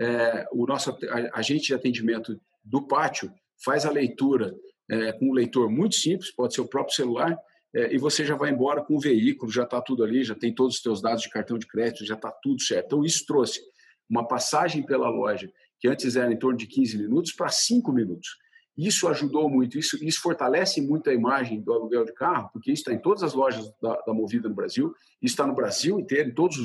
é, 0.00 0.46
o 0.52 0.66
nosso 0.66 0.96
agente 1.32 1.66
de 1.66 1.74
atendimento 1.74 2.40
do 2.64 2.86
pátio 2.86 3.32
faz 3.62 3.84
a 3.84 3.90
leitura 3.90 4.54
é, 4.90 5.12
com 5.12 5.30
um 5.30 5.32
leitor 5.32 5.70
muito 5.70 5.94
simples, 5.94 6.34
pode 6.34 6.54
ser 6.54 6.60
o 6.60 6.68
próprio 6.68 6.94
celular, 6.94 7.38
é, 7.74 7.94
e 7.94 7.98
você 7.98 8.24
já 8.24 8.34
vai 8.34 8.50
embora 8.50 8.84
com 8.84 8.96
o 8.96 9.00
veículo, 9.00 9.50
já 9.50 9.62
está 9.62 9.80
tudo 9.80 10.04
ali, 10.04 10.24
já 10.24 10.34
tem 10.34 10.54
todos 10.54 10.76
os 10.76 10.82
teus 10.82 11.00
dados 11.00 11.22
de 11.22 11.30
cartão 11.30 11.58
de 11.58 11.66
crédito, 11.66 12.04
já 12.04 12.14
está 12.14 12.30
tudo 12.30 12.60
certo. 12.60 12.86
Então, 12.86 13.04
isso 13.04 13.24
trouxe 13.26 13.60
uma 14.08 14.26
passagem 14.26 14.84
pela 14.84 15.08
loja, 15.08 15.50
que 15.80 15.88
antes 15.88 16.16
era 16.16 16.30
em 16.30 16.38
torno 16.38 16.58
de 16.58 16.66
15 16.66 16.98
minutos, 16.98 17.32
para 17.32 17.48
5 17.48 17.90
minutos. 17.92 18.36
Isso 18.76 19.06
ajudou 19.08 19.50
muito, 19.50 19.78
isso, 19.78 20.02
isso 20.02 20.20
fortalece 20.20 20.80
muito 20.80 21.10
a 21.10 21.12
imagem 21.12 21.60
do 21.60 21.72
aluguel 21.72 22.04
de 22.04 22.14
carro, 22.14 22.48
porque 22.52 22.72
isso 22.72 22.80
está 22.80 22.92
em 22.92 22.98
todas 22.98 23.22
as 23.22 23.34
lojas 23.34 23.70
da, 23.80 23.96
da 24.06 24.14
Movida 24.14 24.48
no 24.48 24.54
Brasil, 24.54 24.94
está 25.20 25.46
no 25.46 25.54
Brasil 25.54 26.00
inteiro, 26.00 26.30
em 26.30 26.34
todos 26.34 26.56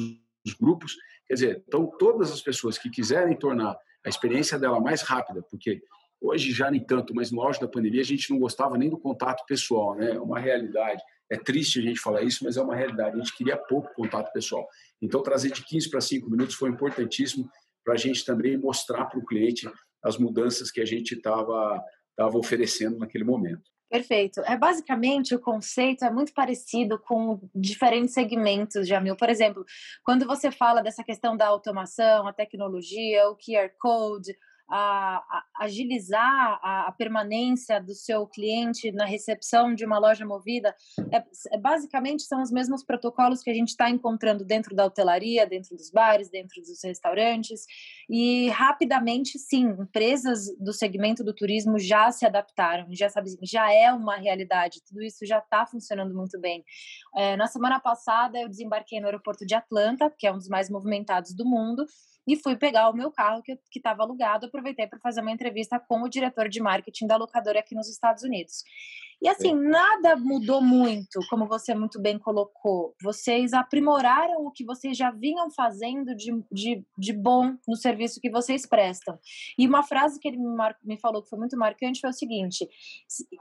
os 0.45 0.53
grupos. 0.53 0.95
Quer 1.27 1.33
dizer, 1.33 1.63
então, 1.67 1.85
todas 1.99 2.31
as 2.31 2.41
pessoas 2.41 2.77
que 2.77 2.89
quiserem 2.89 3.37
tornar 3.37 3.77
a 4.05 4.09
experiência 4.09 4.57
dela 4.57 4.79
mais 4.79 5.01
rápida, 5.01 5.43
porque 5.49 5.81
hoje 6.21 6.51
já 6.51 6.71
nem 6.71 6.83
tanto, 6.83 7.13
mas 7.13 7.31
no 7.31 7.41
auge 7.41 7.59
da 7.59 7.67
pandemia 7.67 8.01
a 8.01 8.05
gente 8.05 8.31
não 8.31 8.39
gostava 8.39 8.77
nem 8.77 8.89
do 8.89 8.97
contato 8.97 9.45
pessoal, 9.45 9.95
né? 9.95 10.11
É 10.11 10.19
uma 10.19 10.39
realidade. 10.39 11.03
É 11.29 11.37
triste 11.37 11.79
a 11.79 11.81
gente 11.81 11.99
falar 11.99 12.21
isso, 12.21 12.43
mas 12.43 12.55
é 12.55 12.61
uma 12.61 12.75
realidade. 12.75 13.15
A 13.15 13.19
gente 13.19 13.35
queria 13.35 13.57
pouco 13.57 13.93
contato 13.93 14.31
pessoal. 14.31 14.65
Então, 15.01 15.21
trazer 15.21 15.51
de 15.51 15.63
15 15.63 15.89
para 15.89 15.99
5 15.99 16.29
minutos 16.29 16.55
foi 16.55 16.69
importantíssimo 16.69 17.49
para 17.83 17.93
a 17.93 17.97
gente 17.97 18.23
também 18.25 18.57
mostrar 18.57 19.05
para 19.05 19.19
o 19.19 19.25
cliente 19.25 19.69
as 20.03 20.17
mudanças 20.17 20.71
que 20.71 20.79
a 20.79 20.85
gente 20.85 21.15
estava 21.15 21.83
tava 22.17 22.38
oferecendo 22.38 22.97
naquele 22.97 23.24
momento. 23.24 23.62
Perfeito. 23.89 24.41
É 24.41 24.57
basicamente 24.57 25.33
o 25.33 25.39
conceito 25.39 26.03
é 26.03 26.12
muito 26.12 26.33
parecido 26.33 27.00
com 27.00 27.39
diferentes 27.55 28.13
segmentos, 28.13 28.86
Jamil. 28.86 29.15
Por 29.15 29.29
exemplo, 29.29 29.63
quando 30.03 30.27
você 30.27 30.51
fala 30.51 30.81
dessa 30.81 31.05
questão 31.05 31.38
da 31.38 31.47
automação, 31.47 32.27
a 32.27 32.33
tecnologia, 32.33 33.29
o 33.29 33.38
QR 33.38 33.69
Code, 33.79 34.36
a, 34.69 35.17
a 35.17 35.43
agilizar 35.59 36.59
a, 36.62 36.88
a, 36.88 36.91
permanência 36.91 37.81
do 37.81 37.93
seu 37.93 38.27
cliente 38.27 38.91
na 38.91 39.05
recepção 39.05 39.74
de 39.74 39.86
uma 39.86 39.97
loja 39.97 40.25
movida, 40.25 40.75
é, 41.12 41.24
é 41.53 41.57
basicamente 41.57 42.24
são 42.24 42.41
os 42.41 42.51
mesmos 42.51 42.83
protocolos 42.83 43.41
que 43.41 43.50
a 43.50 43.53
gente 43.53 43.69
está 43.69 43.89
encontrando 43.89 44.43
dentro 44.43 44.75
da 44.75 44.86
hotelaria, 44.86 45.47
dentro 45.47 45.75
dos 45.75 45.89
bares, 45.89 46.29
dentro 46.29 46.62
dos 46.62 46.83
restaurantes, 46.83 47.65
e 48.09 48.50
rapidamente, 48.50 49.39
sim, 49.39 49.67
empresas 49.79 50.47
do 50.59 50.74
segmento 50.74 51.24
do 51.24 51.33
turismo 51.33 51.79
já 51.79 52.12
se 52.12 52.25
adaptaram, 52.25 52.88
já 52.91 53.09
sabe, 53.09 53.29
já 53.43 53.71
é 53.71 53.91
uma 53.91 54.17
realidade, 54.17 54.81
tudo 54.86 55.01
isso 55.01 55.25
já 55.25 55.39
está 55.39 55.65
funcionando 55.65 56.13
muito 56.13 56.39
bem. 56.39 56.63
É, 57.15 57.38
na 57.38 57.47
semana 57.47 57.79
passada, 57.79 58.39
eu 58.39 58.50
desembarquei 58.50 59.00
no 59.00 59.07
aeroporto 59.07 59.45
de 59.45 59.55
Atlanta, 59.55 60.13
que 60.17 60.27
é 60.27 60.31
um 60.31 60.38
dos 60.38 60.50
mais 60.50 60.69
movimentados 60.69 61.33
do 61.33 61.45
mundo, 61.45 61.86
e 62.27 62.36
fui 62.36 62.57
pegar 62.57 62.89
o 62.89 62.93
meu 62.93 63.10
carro 63.12 63.41
que 63.41 63.57
estava 63.75 64.03
alugado. 64.03 64.46
Aproveitei 64.46 64.86
para 64.86 65.00
fazer 65.00 65.22
uma 65.22 65.31
entrevista 65.31 65.79
com 65.79 66.01
o 66.01 66.10
diretor 66.10 66.50
de 66.50 66.62
marketing 66.62 67.07
da 67.07 67.15
locadora 67.15 67.60
aqui 67.60 67.74
nos 67.74 67.89
Estados 67.89 68.24
Unidos. 68.24 68.63
E 69.19 69.27
assim, 69.27 69.55
nada 69.55 70.15
mudou 70.15 70.62
muito, 70.62 71.19
como 71.29 71.48
você 71.48 71.74
muito 71.74 72.00
bem 72.00 72.19
colocou. 72.19 72.93
Vocês 73.01 73.51
aprimoraram 73.51 74.46
o 74.46 74.51
que 74.51 74.63
vocês 74.63 74.96
já 74.96 75.10
vinham 75.10 75.50
fazendo 75.50 76.15
de, 76.15 76.31
de, 76.51 76.86
de 76.98 77.13
bom 77.13 77.55
no 77.67 77.75
serviço 77.75 78.22
que 78.22 78.29
vocês 78.29 78.67
prestam. 78.67 79.17
E 79.57 79.67
uma 79.67 79.81
frase 79.81 80.19
que 80.19 80.27
ele 80.27 80.38
me, 80.38 80.55
mar, 80.55 80.77
me 80.84 81.00
falou 81.00 81.24
que 81.24 81.29
foi 81.29 81.39
muito 81.39 81.57
marcante 81.57 82.00
foi 82.00 82.12
o 82.12 82.13
seguinte: 82.13 82.67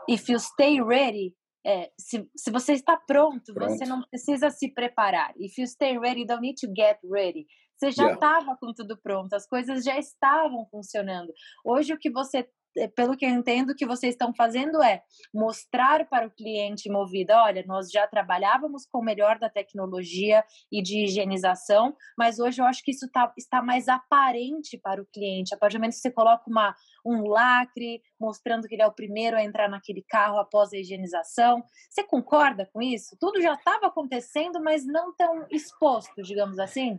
If 0.09 0.28
you 0.31 0.38
stay 0.38 0.83
ready, 0.83 1.35
é, 1.66 1.90
se, 1.99 2.26
se 2.35 2.50
você 2.50 2.73
está 2.73 2.97
pronto, 2.97 3.52
pronto, 3.52 3.76
você 3.76 3.85
não 3.85 4.00
precisa 4.02 4.49
se 4.50 4.73
preparar. 4.73 5.35
If 5.37 5.59
you 5.59 5.66
stay 5.66 5.99
ready, 5.99 6.21
you 6.21 6.26
don't 6.26 6.40
need 6.40 6.59
to 6.61 6.69
get 6.69 6.99
ready. 7.05 7.47
Você 7.76 7.90
já 7.90 8.12
estava 8.12 8.40
yeah. 8.40 8.56
com 8.59 8.73
tudo 8.73 8.97
pronto, 8.97 9.35
as 9.35 9.47
coisas 9.47 9.85
já 9.85 9.99
estavam 9.99 10.66
funcionando. 10.71 11.33
Hoje, 11.64 11.92
o 11.92 11.99
que 11.99 12.11
você 12.11 12.49
é, 12.76 12.87
pelo 12.88 13.16
que 13.16 13.25
eu 13.25 13.30
entendo, 13.30 13.71
o 13.71 13.75
que 13.75 13.87
vocês 13.87 14.12
estão 14.14 14.35
fazendo 14.35 14.83
é 14.83 15.02
mostrar 15.33 16.06
para 16.09 16.26
o 16.26 16.30
cliente 16.30 16.90
movida, 16.90 17.42
olha, 17.42 17.64
nós 17.66 17.90
já 17.90 18.06
trabalhávamos 18.06 18.87
com 18.87 18.99
o 18.99 19.04
melhor 19.04 19.38
da 19.38 19.49
tecnologia 19.49 20.45
e 20.71 20.83
de 20.83 21.04
higienização, 21.04 21.97
mas 22.18 22.38
hoje 22.38 22.61
eu 22.61 22.66
acho 22.66 22.83
que 22.85 22.90
isso 22.90 23.09
tá, 23.11 23.33
está 23.37 23.62
mais 23.62 23.88
aparente 23.88 24.78
para 24.78 25.00
o 25.00 25.06
cliente. 25.06 25.54
A 25.54 25.59
partir 25.59 25.76
do 25.76 25.80
momento 25.80 25.95
que 25.95 26.00
você 26.00 26.11
coloca 26.11 26.45
uma, 26.49 26.75
um 27.04 27.26
lacre 27.26 28.02
mostrando 28.21 28.68
que 28.68 28.75
ele 28.75 28.83
é 28.83 28.87
o 28.87 28.92
primeiro 28.92 29.37
a 29.37 29.42
entrar 29.42 29.68
naquele 29.71 30.04
carro 30.06 30.38
após 30.38 30.73
a 30.73 30.78
higienização, 30.78 31.64
você 31.88 32.04
concorda 32.04 32.68
com 32.73 32.83
isso? 32.83 33.16
Tudo 33.18 33.40
já 33.40 33.54
estava 33.54 33.87
acontecendo, 33.87 34.62
mas 34.62 34.87
não 34.87 35.14
tão 35.16 35.47
exposto, 35.50 36.23
digamos 36.23 36.59
assim? 36.59 36.99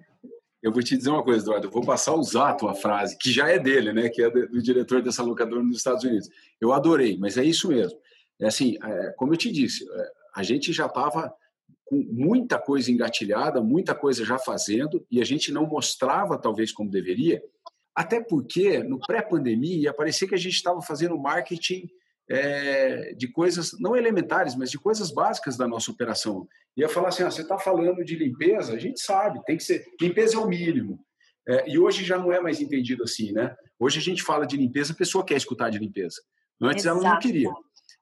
Eu 0.62 0.72
vou 0.72 0.82
te 0.82 0.98
dizer 0.98 1.10
uma 1.10 1.24
coisa, 1.24 1.44
Eduardo. 1.44 1.68
Eu 1.68 1.72
vou 1.72 1.86
passar 1.86 2.12
a 2.12 2.16
usar 2.16 2.50
a 2.50 2.54
tua 2.56 2.74
frase, 2.74 3.18
que 3.18 3.32
já 3.32 3.50
é 3.50 3.60
dele, 3.60 3.94
né? 3.94 4.10
Que 4.10 4.24
é 4.24 4.30
do 4.30 4.62
diretor 4.62 5.02
dessa 5.02 5.24
locadora 5.24 5.62
nos 5.62 5.78
Estados 5.78 6.04
Unidos. 6.04 6.30
Eu 6.60 6.74
adorei, 6.74 7.18
mas 7.18 7.38
é 7.38 7.44
isso 7.44 7.68
mesmo. 7.68 7.98
É 8.40 8.48
assim, 8.48 8.78
é, 8.84 9.14
como 9.18 9.34
eu 9.34 9.38
te 9.38 9.52
disse, 9.52 9.88
é, 9.90 10.12
a 10.36 10.44
gente 10.44 10.74
já 10.74 10.88
estava 10.88 11.34
com 11.86 11.96
muita 12.12 12.60
coisa 12.60 12.92
engatilhada, 12.92 13.62
muita 13.62 13.96
coisa 13.96 14.26
já 14.26 14.38
fazendo, 14.38 15.06
e 15.10 15.22
a 15.22 15.26
gente 15.26 15.52
não 15.52 15.66
mostrava 15.66 16.38
talvez 16.38 16.72
como 16.72 16.92
deveria, 16.92 17.42
até 17.96 18.22
porque 18.22 18.84
no 18.84 19.00
pré-pandemia 19.00 19.78
ia 19.78 19.94
parecer 19.94 20.28
que 20.28 20.36
a 20.36 20.40
gente 20.40 20.54
estava 20.54 20.82
fazendo 20.82 21.18
marketing 21.18 21.90
é, 22.29 23.13
de 23.13 23.27
coisas 23.27 23.72
não 23.79 23.96
elementares, 23.96 24.55
mas 24.55 24.69
de 24.69 24.77
coisas 24.77 25.12
básicas 25.12 25.55
da 25.55 25.67
nossa 25.67 25.91
operação. 25.91 26.48
Ia 26.75 26.89
falar 26.89 27.10
assim: 27.10 27.24
ah, 27.24 27.31
você 27.31 27.41
está 27.41 27.57
falando 27.57 28.03
de 28.03 28.15
limpeza? 28.15 28.74
A 28.74 28.79
gente 28.79 29.00
sabe, 29.00 29.43
tem 29.46 29.57
que 29.57 29.63
ser. 29.63 29.86
Limpeza 30.01 30.36
é 30.36 30.39
o 30.39 30.48
mínimo. 30.48 31.00
É, 31.48 31.69
e 31.69 31.79
hoje 31.79 32.03
já 32.03 32.17
não 32.17 32.31
é 32.31 32.41
mais 32.41 32.60
entendido 32.60 33.03
assim, 33.03 33.31
né? 33.31 33.55
Hoje 33.79 34.00
a 34.00 34.01
gente 34.01 34.22
fala 34.22 34.46
de 34.46 34.57
limpeza, 34.57 34.91
a 34.91 34.96
pessoa 34.96 35.25
quer 35.25 35.38
escutar 35.38 35.69
de 35.69 35.79
limpeza. 35.79 36.22
Antes 36.62 36.86
Exato. 36.86 37.00
ela 37.00 37.13
não 37.13 37.19
queria. 37.19 37.50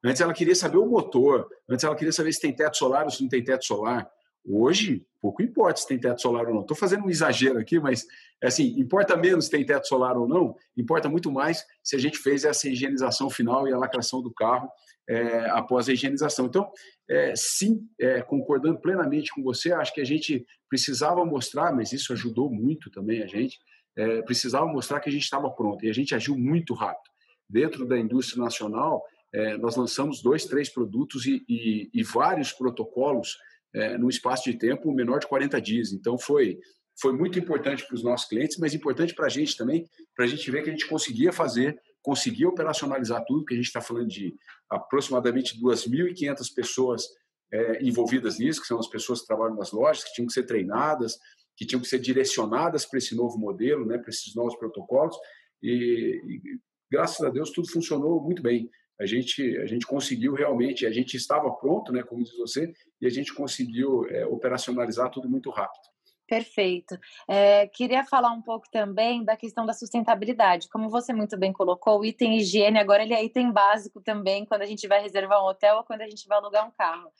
Antes 0.03 0.21
ela 0.21 0.33
queria 0.33 0.55
saber 0.55 0.77
o 0.77 0.85
motor, 0.85 1.47
antes 1.69 1.83
ela 1.83 1.95
queria 1.95 2.11
saber 2.11 2.33
se 2.33 2.41
tem 2.41 2.55
teto 2.55 2.77
solar 2.77 3.05
ou 3.05 3.11
se 3.11 3.21
não 3.21 3.29
tem 3.29 3.43
teto 3.43 3.65
solar. 3.65 4.09
Hoje, 4.47 5.03
pouco 5.19 5.41
importa 5.41 5.79
se 5.79 5.87
tem 5.87 5.97
teto 5.97 6.21
solar 6.21 6.47
ou 6.47 6.53
não. 6.53 6.61
Estou 6.61 6.77
fazendo 6.77 7.05
um 7.05 7.09
exagero 7.09 7.57
aqui, 7.57 7.79
mas 7.79 8.05
assim, 8.43 8.79
importa 8.79 9.17
menos 9.17 9.45
se 9.45 9.51
tem 9.51 9.65
teto 9.65 9.87
solar 9.87 10.15
ou 10.17 10.27
não, 10.27 10.55
importa 10.77 11.09
muito 11.09 11.31
mais 11.31 11.65
se 11.83 11.95
a 11.95 11.99
gente 11.99 12.19
fez 12.19 12.45
essa 12.45 12.69
higienização 12.69 13.29
final 13.29 13.67
e 13.67 13.73
a 13.73 13.77
lacração 13.77 14.21
do 14.21 14.31
carro 14.31 14.69
é, 15.09 15.49
após 15.49 15.89
a 15.89 15.93
higienização. 15.93 16.45
Então, 16.45 16.71
é, 17.09 17.33
sim, 17.35 17.87
é, 17.99 18.21
concordando 18.21 18.79
plenamente 18.79 19.31
com 19.33 19.41
você, 19.41 19.71
acho 19.71 19.93
que 19.93 20.01
a 20.01 20.05
gente 20.05 20.45
precisava 20.69 21.25
mostrar, 21.25 21.73
mas 21.73 21.91
isso 21.91 22.13
ajudou 22.13 22.51
muito 22.51 22.91
também 22.91 23.23
a 23.23 23.27
gente, 23.27 23.59
é, 23.95 24.21
precisava 24.21 24.67
mostrar 24.67 24.99
que 24.99 25.09
a 25.09 25.11
gente 25.11 25.23
estava 25.23 25.49
pronto 25.49 25.83
e 25.85 25.89
a 25.89 25.93
gente 25.93 26.13
agiu 26.13 26.37
muito 26.37 26.73
rápido. 26.73 27.13
Dentro 27.49 27.87
da 27.87 27.97
indústria 27.97 28.43
nacional, 28.43 29.03
é, 29.33 29.57
nós 29.57 29.75
lançamos 29.75 30.21
dois, 30.21 30.45
três 30.45 30.69
produtos 30.69 31.25
e, 31.25 31.43
e, 31.47 31.89
e 31.93 32.03
vários 32.03 32.51
protocolos 32.51 33.37
é, 33.75 33.97
num 33.97 34.07
espaço 34.07 34.49
de 34.49 34.57
tempo 34.57 34.91
menor 34.93 35.19
de 35.19 35.27
40 35.27 35.61
dias. 35.61 35.91
Então, 35.91 36.17
foi, 36.17 36.57
foi 36.99 37.11
muito 37.11 37.37
importante 37.37 37.85
para 37.85 37.95
os 37.95 38.03
nossos 38.03 38.27
clientes, 38.27 38.57
mas 38.57 38.73
importante 38.73 39.13
para 39.13 39.25
a 39.25 39.29
gente 39.29 39.57
também, 39.57 39.85
para 40.15 40.25
a 40.25 40.27
gente 40.27 40.49
ver 40.49 40.63
que 40.63 40.69
a 40.69 40.71
gente 40.71 40.87
conseguia 40.87 41.33
fazer, 41.33 41.77
conseguia 42.01 42.47
operacionalizar 42.47 43.23
tudo, 43.25 43.43
que 43.43 43.53
a 43.53 43.57
gente 43.57 43.67
está 43.67 43.81
falando 43.81 44.07
de 44.07 44.33
aproximadamente 44.69 45.61
2.500 45.61 46.53
pessoas 46.55 47.03
é, 47.51 47.83
envolvidas 47.83 48.39
nisso, 48.39 48.61
que 48.61 48.67
são 48.67 48.79
as 48.79 48.87
pessoas 48.87 49.21
que 49.21 49.27
trabalham 49.27 49.55
nas 49.55 49.71
lojas, 49.71 50.05
que 50.05 50.13
tinham 50.13 50.27
que 50.27 50.33
ser 50.33 50.43
treinadas, 50.43 51.17
que 51.57 51.65
tinham 51.65 51.81
que 51.81 51.87
ser 51.87 51.99
direcionadas 51.99 52.85
para 52.85 52.97
esse 52.97 53.15
novo 53.15 53.37
modelo, 53.37 53.85
né, 53.85 53.97
para 53.97 54.09
esses 54.09 54.33
novos 54.35 54.55
protocolos, 54.55 55.15
e, 55.61 56.21
e 56.25 56.59
graças 56.91 57.25
a 57.25 57.29
Deus 57.29 57.51
tudo 57.51 57.69
funcionou 57.69 58.21
muito 58.21 58.41
bem 58.41 58.69
a 58.99 59.05
gente, 59.05 59.57
a 59.57 59.65
gente 59.65 59.85
conseguiu 59.85 60.33
realmente, 60.33 60.85
a 60.85 60.91
gente 60.91 61.15
estava 61.15 61.51
pronto, 61.51 61.91
né, 61.91 62.03
como 62.03 62.23
diz 62.23 62.35
você, 62.37 62.71
e 63.01 63.05
a 63.05 63.09
gente 63.09 63.33
conseguiu 63.33 64.05
é, 64.09 64.25
operacionalizar 64.25 65.09
tudo 65.11 65.29
muito 65.29 65.49
rápido. 65.49 65.83
Perfeito. 66.27 66.97
É, 67.29 67.67
queria 67.67 68.03
falar 68.03 68.31
um 68.31 68.41
pouco 68.41 68.65
também 68.71 69.23
da 69.23 69.37
questão 69.37 69.63
da 69.63 69.73
sustentabilidade. 69.73 70.67
Como 70.69 70.89
você 70.89 71.13
muito 71.13 71.37
bem 71.37 71.53
colocou, 71.53 71.99
o 71.99 72.05
item 72.05 72.37
higiene 72.37 72.79
agora 72.79 73.03
ele 73.03 73.13
é 73.13 73.23
item 73.23 73.51
básico 73.51 74.01
também 74.01 74.43
quando 74.43 74.63
a 74.63 74.65
gente 74.65 74.87
vai 74.87 75.01
reservar 75.01 75.43
um 75.43 75.47
hotel 75.47 75.77
ou 75.77 75.83
quando 75.83 76.01
a 76.01 76.09
gente 76.09 76.27
vai 76.27 76.39
alugar 76.39 76.67
um 76.67 76.71
carro. 76.71 77.11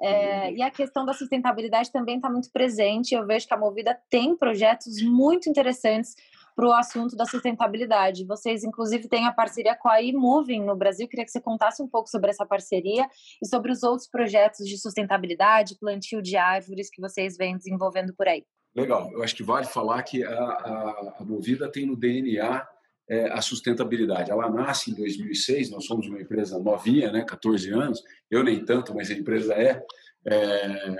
É, 0.00 0.48
uhum. 0.48 0.56
e 0.56 0.62
a 0.62 0.70
questão 0.70 1.04
da 1.04 1.12
sustentabilidade 1.12 1.90
também 1.90 2.16
está 2.16 2.30
muito 2.30 2.50
presente. 2.52 3.14
Eu 3.14 3.26
vejo 3.26 3.46
que 3.46 3.54
a 3.54 3.58
Movida 3.58 3.98
tem 4.08 4.36
projetos 4.36 5.02
muito 5.02 5.48
interessantes 5.48 6.14
para 6.54 6.66
o 6.66 6.72
assunto 6.72 7.16
da 7.16 7.24
sustentabilidade. 7.24 8.26
Vocês, 8.26 8.64
inclusive, 8.64 9.08
têm 9.08 9.26
a 9.26 9.32
parceria 9.32 9.76
com 9.76 9.88
a 9.88 10.02
eMoving 10.02 10.64
no 10.64 10.76
Brasil. 10.76 11.08
Queria 11.08 11.24
que 11.24 11.30
você 11.30 11.40
contasse 11.40 11.82
um 11.82 11.88
pouco 11.88 12.08
sobre 12.08 12.30
essa 12.30 12.46
parceria 12.46 13.06
e 13.42 13.46
sobre 13.46 13.72
os 13.72 13.82
outros 13.82 14.08
projetos 14.08 14.66
de 14.66 14.78
sustentabilidade, 14.78 15.78
plantio 15.78 16.22
de 16.22 16.36
árvores 16.36 16.90
que 16.90 17.00
vocês 17.00 17.36
vêm 17.36 17.56
desenvolvendo 17.56 18.14
por 18.14 18.28
aí. 18.28 18.44
Legal. 18.74 19.10
Eu 19.12 19.22
acho 19.22 19.36
que 19.36 19.42
vale 19.42 19.66
falar 19.66 20.02
que 20.02 20.24
a, 20.24 20.32
a, 20.32 21.14
a 21.18 21.24
Movida 21.24 21.70
tem 21.70 21.86
no 21.86 21.96
DNA 21.96 22.66
é, 23.08 23.30
a 23.32 23.40
sustentabilidade. 23.40 24.30
Ela 24.30 24.50
nasce 24.50 24.90
em 24.90 24.94
2006, 24.94 25.70
nós 25.70 25.84
somos 25.84 26.06
uma 26.06 26.20
empresa 26.20 26.58
novinha, 26.58 27.12
né, 27.12 27.24
14 27.24 27.70
anos, 27.70 28.02
eu 28.30 28.42
nem 28.42 28.64
tanto, 28.64 28.94
mas 28.94 29.10
a 29.10 29.14
empresa 29.14 29.54
é. 29.54 29.82
é 30.26 30.96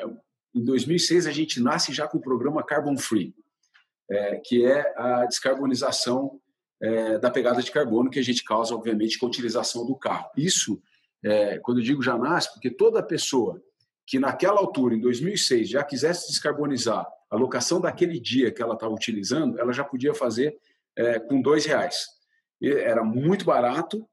em 0.54 0.62
2006, 0.62 1.26
a 1.26 1.30
gente 1.30 1.60
nasce 1.60 1.94
já 1.94 2.06
com 2.06 2.18
o 2.18 2.20
programa 2.20 2.62
Carbon 2.62 2.98
Free 2.98 3.34
é, 4.10 4.40
que 4.44 4.64
é 4.64 4.92
a 4.96 5.24
descarbonização 5.26 6.40
é, 6.82 7.18
da 7.18 7.30
pegada 7.30 7.62
de 7.62 7.70
carbono 7.70 8.10
que 8.10 8.18
a 8.18 8.24
gente 8.24 8.42
causa, 8.44 8.74
obviamente, 8.74 9.18
com 9.18 9.26
a 9.26 9.28
utilização 9.28 9.86
do 9.86 9.96
carro. 9.96 10.30
Isso, 10.36 10.82
é, 11.24 11.58
quando 11.58 11.78
eu 11.78 11.84
digo 11.84 12.02
já 12.02 12.18
nasce, 12.18 12.52
porque 12.52 12.70
toda 12.70 13.02
pessoa 13.02 13.62
que 14.06 14.18
naquela 14.18 14.58
altura, 14.58 14.94
em 14.94 15.00
2006, 15.00 15.68
já 15.68 15.84
quisesse 15.84 16.28
descarbonizar 16.28 17.06
a 17.30 17.36
locação 17.36 17.80
daquele 17.80 18.20
dia 18.20 18.50
que 18.52 18.60
ela 18.60 18.74
estava 18.74 18.92
utilizando, 18.92 19.58
ela 19.58 19.72
já 19.72 19.84
podia 19.84 20.12
fazer 20.12 20.56
é, 20.96 21.18
com 21.18 21.40
dois 21.40 21.64
reais. 21.64 22.06
E 22.60 22.68
era 22.68 23.02
muito 23.04 23.44
barato, 23.44 24.06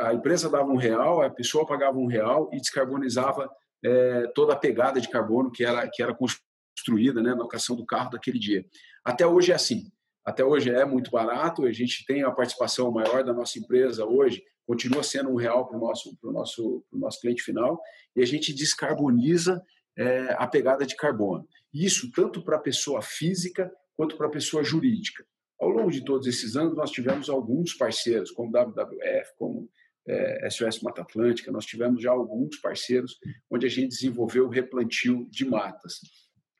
a 0.00 0.14
empresa 0.14 0.48
dava 0.48 0.70
um 0.70 0.76
real, 0.76 1.22
a 1.22 1.30
pessoa 1.30 1.66
pagava 1.66 1.98
um 1.98 2.06
real 2.06 2.50
e 2.52 2.60
descarbonizava 2.60 3.50
é, 3.84 4.26
toda 4.34 4.54
a 4.54 4.56
pegada 4.56 5.00
de 5.00 5.08
carbono 5.08 5.50
que 5.50 5.64
era, 5.64 5.86
que 5.88 6.02
era 6.02 6.14
construída 6.14 7.22
né, 7.22 7.30
na 7.30 7.42
locação 7.42 7.76
do 7.76 7.84
carro 7.84 8.10
daquele 8.10 8.38
dia. 8.38 8.64
Até 9.06 9.24
hoje 9.24 9.52
é 9.52 9.54
assim. 9.54 9.88
Até 10.24 10.44
hoje 10.44 10.68
é 10.68 10.84
muito 10.84 11.12
barato, 11.12 11.64
a 11.64 11.70
gente 11.70 12.04
tem 12.04 12.24
a 12.24 12.30
participação 12.32 12.90
maior 12.90 13.22
da 13.22 13.32
nossa 13.32 13.56
empresa 13.56 14.04
hoje, 14.04 14.42
continua 14.66 15.04
sendo 15.04 15.30
um 15.30 15.36
real 15.36 15.68
para 15.68 15.76
o 15.76 15.80
nosso, 15.80 16.18
nosso, 16.24 16.84
nosso 16.92 17.20
cliente 17.20 17.40
final, 17.40 17.80
e 18.16 18.20
a 18.20 18.26
gente 18.26 18.52
descarboniza 18.52 19.62
é, 19.96 20.34
a 20.36 20.48
pegada 20.48 20.84
de 20.84 20.96
carbono. 20.96 21.46
Isso 21.72 22.10
tanto 22.10 22.42
para 22.42 22.56
a 22.56 22.60
pessoa 22.60 23.00
física 23.00 23.70
quanto 23.96 24.16
para 24.16 24.26
a 24.26 24.30
pessoa 24.30 24.64
jurídica. 24.64 25.24
Ao 25.60 25.68
longo 25.68 25.92
de 25.92 26.04
todos 26.04 26.26
esses 26.26 26.56
anos, 26.56 26.74
nós 26.74 26.90
tivemos 26.90 27.30
alguns 27.30 27.74
parceiros, 27.74 28.32
como 28.32 28.50
WWF, 28.50 29.36
como 29.38 29.70
é, 30.08 30.50
SOS 30.50 30.80
Mata 30.80 31.02
Atlântica, 31.02 31.52
nós 31.52 31.64
tivemos 31.64 32.02
já 32.02 32.10
alguns 32.10 32.56
parceiros 32.56 33.16
onde 33.48 33.66
a 33.66 33.70
gente 33.70 33.90
desenvolveu 33.90 34.46
o 34.46 34.50
replantio 34.50 35.28
de 35.30 35.44
matas. 35.44 36.00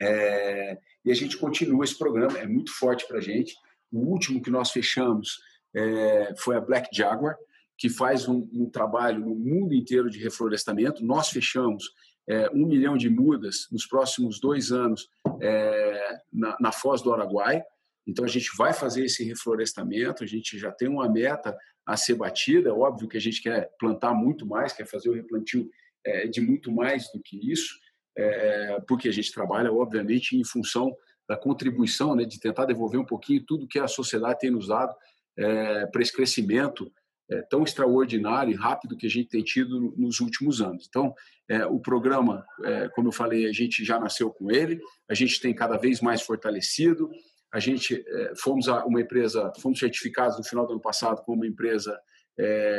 É, 0.00 0.78
e 1.06 1.12
a 1.12 1.14
gente 1.14 1.38
continua 1.38 1.84
esse 1.84 1.96
programa, 1.96 2.36
é 2.36 2.46
muito 2.48 2.72
forte 2.72 3.06
para 3.06 3.18
a 3.18 3.20
gente. 3.20 3.54
O 3.92 4.00
último 4.00 4.42
que 4.42 4.50
nós 4.50 4.72
fechamos 4.72 5.38
é, 5.72 6.34
foi 6.36 6.56
a 6.56 6.60
Black 6.60 6.88
Jaguar, 6.92 7.36
que 7.78 7.88
faz 7.88 8.26
um, 8.26 8.48
um, 8.52 8.68
trabalho 8.68 9.20
no 9.20 9.36
mundo 9.36 9.72
inteiro 9.72 10.10
de 10.10 10.18
reflorestamento. 10.18 11.04
Nós 11.04 11.28
fechamos 11.28 11.84
é, 12.28 12.50
um 12.50 12.66
milhão 12.66 12.96
de 12.96 13.08
mudas 13.08 13.68
nos 13.70 13.86
próximos 13.86 14.40
dois 14.40 14.72
anos 14.72 15.08
é, 15.40 16.18
na, 16.32 16.56
na 16.58 16.72
Foz 16.72 17.00
do 17.02 17.14
Araguaia. 17.14 17.64
Então 18.04 18.24
a 18.24 18.28
gente 18.28 18.50
vai 18.56 18.72
fazer 18.72 19.04
esse 19.04 19.22
reflorestamento, 19.22 20.24
a 20.24 20.26
gente 20.26 20.58
já 20.58 20.72
tem 20.72 20.88
uma 20.88 21.08
meta 21.08 21.56
a 21.86 21.96
ser 21.96 22.14
batida. 22.16 22.74
Óbvio 22.74 23.08
que 23.08 23.16
a 23.16 23.20
gente 23.20 23.40
quer 23.40 23.70
plantar 23.78 24.12
muito 24.12 24.44
mais, 24.44 24.72
quer 24.72 24.86
fazer 24.86 25.08
o 25.08 25.14
replantio 25.14 25.70
é, 26.04 26.26
de 26.26 26.40
muito 26.40 26.72
mais 26.72 27.12
do 27.12 27.20
que 27.22 27.38
isso 27.48 27.85
é, 28.16 28.80
porque 28.88 29.08
a 29.08 29.12
gente 29.12 29.32
trabalha, 29.32 29.72
obviamente, 29.72 30.36
em 30.36 30.44
função 30.44 30.96
da 31.28 31.36
contribuição, 31.36 32.14
né, 32.14 32.24
de 32.24 32.40
tentar 32.40 32.64
devolver 32.64 33.00
um 33.00 33.04
pouquinho 33.04 33.44
tudo 33.44 33.66
que 33.66 33.78
a 33.78 33.88
sociedade 33.88 34.38
tem 34.38 34.50
nos 34.50 34.68
dado 34.68 34.94
é, 35.36 35.86
para 35.86 36.00
esse 36.00 36.12
crescimento 36.12 36.90
é, 37.28 37.42
tão 37.42 37.64
extraordinário 37.64 38.52
e 38.52 38.56
rápido 38.56 38.96
que 38.96 39.06
a 39.06 39.10
gente 39.10 39.28
tem 39.28 39.42
tido 39.42 39.92
nos 39.96 40.20
últimos 40.20 40.60
anos. 40.60 40.86
Então, 40.88 41.12
é, 41.48 41.66
o 41.66 41.80
programa, 41.80 42.46
é, 42.64 42.88
como 42.90 43.08
eu 43.08 43.12
falei, 43.12 43.48
a 43.48 43.52
gente 43.52 43.84
já 43.84 43.98
nasceu 43.98 44.30
com 44.30 44.50
ele, 44.50 44.80
a 45.08 45.14
gente 45.14 45.40
tem 45.40 45.52
cada 45.52 45.76
vez 45.76 46.00
mais 46.00 46.22
fortalecido, 46.22 47.10
a 47.52 47.58
gente 47.58 48.04
é, 48.06 48.32
fomos 48.36 48.68
a 48.68 48.84
uma 48.84 49.00
empresa, 49.00 49.52
fomos 49.60 49.78
certificados 49.78 50.38
no 50.38 50.44
final 50.44 50.66
do 50.66 50.74
ano 50.74 50.80
passado 50.80 51.22
como 51.24 51.38
uma 51.38 51.46
empresa 51.46 51.98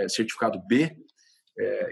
certificado 0.08 0.62
B, 0.68 0.96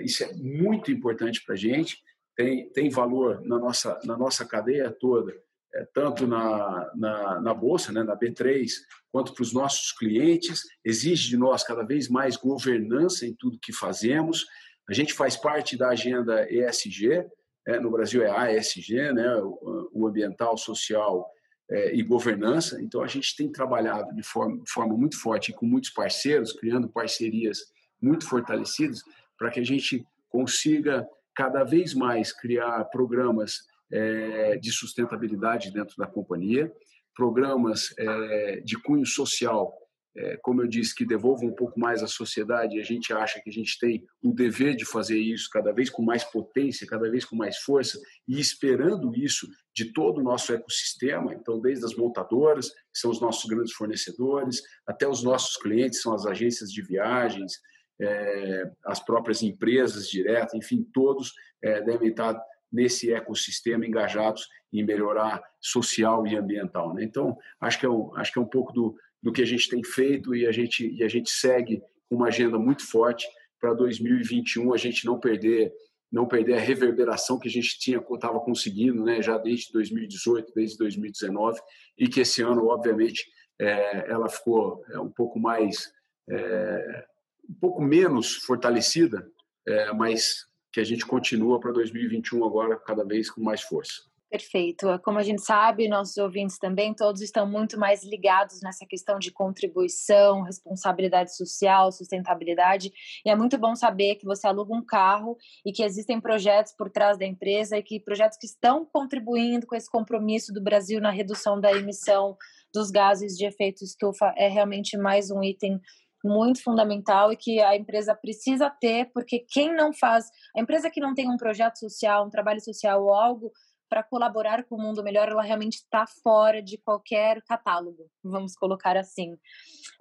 isso 0.01 0.23
é 0.23 0.31
muito 0.35 0.91
importante 0.91 1.43
para 1.43 1.55
a 1.55 1.57
gente 1.57 1.97
tem, 2.35 2.69
tem 2.69 2.89
valor 2.89 3.41
na 3.45 3.57
nossa, 3.57 3.99
na 4.03 4.17
nossa 4.17 4.45
cadeia 4.45 4.91
toda, 4.91 5.33
é, 5.73 5.85
tanto 5.93 6.27
na, 6.27 6.91
na, 6.95 7.41
na, 7.41 7.53
Bolsa, 7.53 7.91
né, 7.91 8.03
na 8.03 8.17
B3, 8.17 8.69
quanto 9.11 9.33
para 9.33 9.43
os 9.43 9.53
nossos 9.53 9.91
clientes. 9.91 10.61
Exige 10.83 11.29
de 11.29 11.37
nós 11.37 11.63
cada 11.63 11.83
vez 11.83 12.09
mais 12.09 12.35
governança 12.35 13.25
em 13.25 13.33
tudo 13.33 13.59
que 13.59 13.73
fazemos. 13.73 14.45
A 14.89 14.93
gente 14.93 15.13
faz 15.13 15.35
parte 15.35 15.77
da 15.77 15.89
agenda 15.89 16.47
ESG, 16.49 17.25
é, 17.67 17.79
no 17.79 17.89
Brasil 17.89 18.21
é 18.23 18.29
ASG, 18.29 19.11
né, 19.13 19.35
o, 19.37 19.89
o 19.91 20.07
ambiental, 20.07 20.57
social 20.57 21.27
é, 21.69 21.95
e 21.95 22.03
governança. 22.03 22.81
Então, 22.81 23.01
a 23.01 23.07
gente 23.07 23.35
tem 23.35 23.51
trabalhado 23.51 24.13
de 24.13 24.23
forma, 24.23 24.61
forma 24.67 24.95
muito 24.95 25.19
forte 25.19 25.51
com 25.51 25.65
muitos 25.65 25.89
parceiros, 25.89 26.53
criando 26.53 26.89
parcerias 26.89 27.59
muito 28.01 28.27
fortalecidas, 28.27 29.01
para 29.37 29.49
que 29.49 29.59
a 29.59 29.65
gente 29.65 30.05
consiga 30.29 31.07
cada 31.35 31.63
vez 31.63 31.93
mais 31.93 32.31
criar 32.31 32.83
programas 32.85 33.59
é, 33.91 34.57
de 34.57 34.71
sustentabilidade 34.71 35.71
dentro 35.71 35.95
da 35.97 36.07
companhia, 36.07 36.71
programas 37.15 37.93
é, 37.97 38.61
de 38.61 38.81
cunho 38.81 39.05
social 39.05 39.73
é, 40.17 40.37
como 40.37 40.61
eu 40.61 40.67
disse, 40.67 40.95
que 40.95 41.05
devolvam 41.05 41.49
um 41.49 41.55
pouco 41.55 41.77
mais 41.79 42.01
à 42.01 42.07
sociedade, 42.07 42.77
e 42.77 42.79
a 42.79 42.83
gente 42.83 43.11
acha 43.11 43.41
que 43.41 43.49
a 43.49 43.53
gente 43.53 43.77
tem 43.77 44.05
o 44.23 44.33
dever 44.33 44.75
de 44.75 44.85
fazer 44.85 45.19
isso 45.19 45.49
cada 45.51 45.73
vez 45.73 45.89
com 45.89 46.01
mais 46.01 46.23
potência, 46.23 46.87
cada 46.87 47.09
vez 47.09 47.25
com 47.25 47.35
mais 47.35 47.57
força, 47.57 47.99
e 48.27 48.39
esperando 48.39 49.13
isso 49.13 49.47
de 49.75 49.91
todo 49.91 50.19
o 50.19 50.23
nosso 50.23 50.53
ecossistema, 50.53 51.33
então, 51.33 51.59
desde 51.59 51.83
as 51.83 51.95
montadoras, 51.95 52.69
que 52.69 52.99
são 52.99 53.11
os 53.11 53.19
nossos 53.19 53.43
grandes 53.49 53.73
fornecedores, 53.73 54.61
até 54.87 55.05
os 55.05 55.21
nossos 55.21 55.57
clientes, 55.57 56.01
são 56.01 56.13
as 56.13 56.25
agências 56.25 56.71
de 56.71 56.81
viagens, 56.81 57.59
é, 57.99 58.71
as 58.85 58.99
próprias 58.99 59.41
empresas 59.41 60.09
diretas, 60.09 60.53
enfim, 60.53 60.85
todos 60.93 61.33
é, 61.63 61.81
devem 61.81 62.09
estar 62.09 62.39
nesse 62.71 63.13
ecossistema 63.13 63.85
engajados 63.85 64.47
em 64.73 64.83
melhorar 64.83 65.41
social 65.61 66.27
e 66.27 66.35
ambiental. 66.35 66.93
Né? 66.93 67.03
Então, 67.03 67.37
acho 67.61 67.79
que, 67.79 67.85
é 67.85 67.89
um, 67.89 68.15
acho 68.15 68.33
que 68.33 68.39
é 68.39 68.41
um 68.41 68.47
pouco 68.47 68.73
do, 68.73 68.95
do 69.23 69.31
que 69.31 69.41
a 69.41 69.45
gente 69.45 69.69
tem 69.69 69.83
feito 69.83 70.35
e 70.35 70.45
a 70.45 70.51
gente, 70.51 70.93
e 70.93 71.03
a 71.03 71.07
gente 71.07 71.29
segue 71.29 71.81
com 72.09 72.15
uma 72.15 72.27
agenda 72.27 72.59
muito 72.59 72.85
forte 72.85 73.27
para 73.59 73.73
2021 73.73 74.73
a 74.73 74.77
gente 74.77 75.05
não 75.05 75.19
perder 75.19 75.73
não 76.11 76.27
perder 76.27 76.53
a 76.53 76.59
reverberação 76.59 77.39
que 77.39 77.47
a 77.47 77.51
gente 77.51 77.79
tinha 77.79 77.97
estava 77.97 78.39
conseguindo 78.39 79.03
né 79.03 79.21
já 79.21 79.37
desde 79.37 79.71
2018 79.73 80.53
desde 80.53 80.77
2019 80.77 81.59
e 81.97 82.07
que 82.07 82.21
esse 82.21 82.43
ano 82.43 82.67
obviamente 82.67 83.25
é, 83.59 84.11
ela 84.11 84.29
ficou 84.29 84.83
é, 84.91 84.99
um 84.99 85.09
pouco 85.09 85.39
mais 85.39 85.91
é, 86.29 87.05
um 87.49 87.53
pouco 87.53 87.81
menos 87.81 88.35
fortalecida 88.37 89.27
é, 89.67 89.91
mas 89.93 90.45
que 90.71 90.79
a 90.79 90.83
gente 90.83 91.05
continua 91.05 91.59
para 91.59 91.71
2021 91.71 92.43
agora 92.45 92.77
cada 92.77 93.03
vez 93.03 93.29
com 93.29 93.41
mais 93.41 93.61
força 93.61 94.03
Perfeito. 94.29 94.87
Como 95.03 95.17
a 95.17 95.23
gente 95.23 95.41
sabe, 95.43 95.87
nossos 95.87 96.17
ouvintes 96.17 96.57
também, 96.57 96.93
todos 96.93 97.21
estão 97.21 97.49
muito 97.49 97.79
mais 97.79 98.03
ligados 98.03 98.59
nessa 98.61 98.85
questão 98.85 99.17
de 99.17 99.31
contribuição, 99.31 100.41
responsabilidade 100.41 101.35
social, 101.37 101.91
sustentabilidade. 101.91 102.91
E 103.25 103.29
é 103.29 103.35
muito 103.35 103.57
bom 103.57 103.75
saber 103.75 104.15
que 104.15 104.25
você 104.25 104.45
aluga 104.45 104.75
um 104.75 104.83
carro 104.83 105.37
e 105.65 105.71
que 105.71 105.83
existem 105.83 106.19
projetos 106.19 106.73
por 106.75 106.89
trás 106.89 107.17
da 107.17 107.25
empresa 107.25 107.77
e 107.77 107.83
que 107.83 107.99
projetos 107.99 108.37
que 108.37 108.47
estão 108.47 108.85
contribuindo 108.85 109.65
com 109.65 109.75
esse 109.75 109.89
compromisso 109.89 110.51
do 110.51 110.61
Brasil 110.61 110.99
na 110.99 111.11
redução 111.11 111.57
da 111.61 111.71
emissão 111.71 112.35
dos 112.73 112.91
gases 112.91 113.37
de 113.37 113.45
efeito 113.45 113.85
estufa 113.85 114.33
é 114.35 114.49
realmente 114.49 114.97
mais 114.97 115.31
um 115.31 115.41
item 115.41 115.79
muito 116.25 116.63
fundamental 116.63 117.31
e 117.31 117.37
que 117.37 117.59
a 117.61 117.75
empresa 117.75 118.15
precisa 118.15 118.69
ter, 118.69 119.11
porque 119.13 119.39
quem 119.39 119.73
não 119.73 119.93
faz, 119.93 120.29
a 120.55 120.61
empresa 120.61 120.89
que 120.89 120.99
não 120.99 121.13
tem 121.13 121.29
um 121.29 121.37
projeto 121.37 121.77
social, 121.77 122.25
um 122.25 122.29
trabalho 122.29 122.61
social 122.61 123.03
ou 123.03 123.13
algo 123.13 123.51
para 123.95 124.03
colaborar 124.03 124.65
com 124.65 124.75
o 124.75 124.81
mundo 124.81 125.01
melhor, 125.01 125.29
ela 125.29 125.41
realmente 125.41 125.75
está 125.75 126.05
fora 126.21 126.61
de 126.61 126.77
qualquer 126.77 127.41
catálogo, 127.43 128.11
vamos 128.21 128.53
colocar 128.53 128.97
assim. 128.97 129.37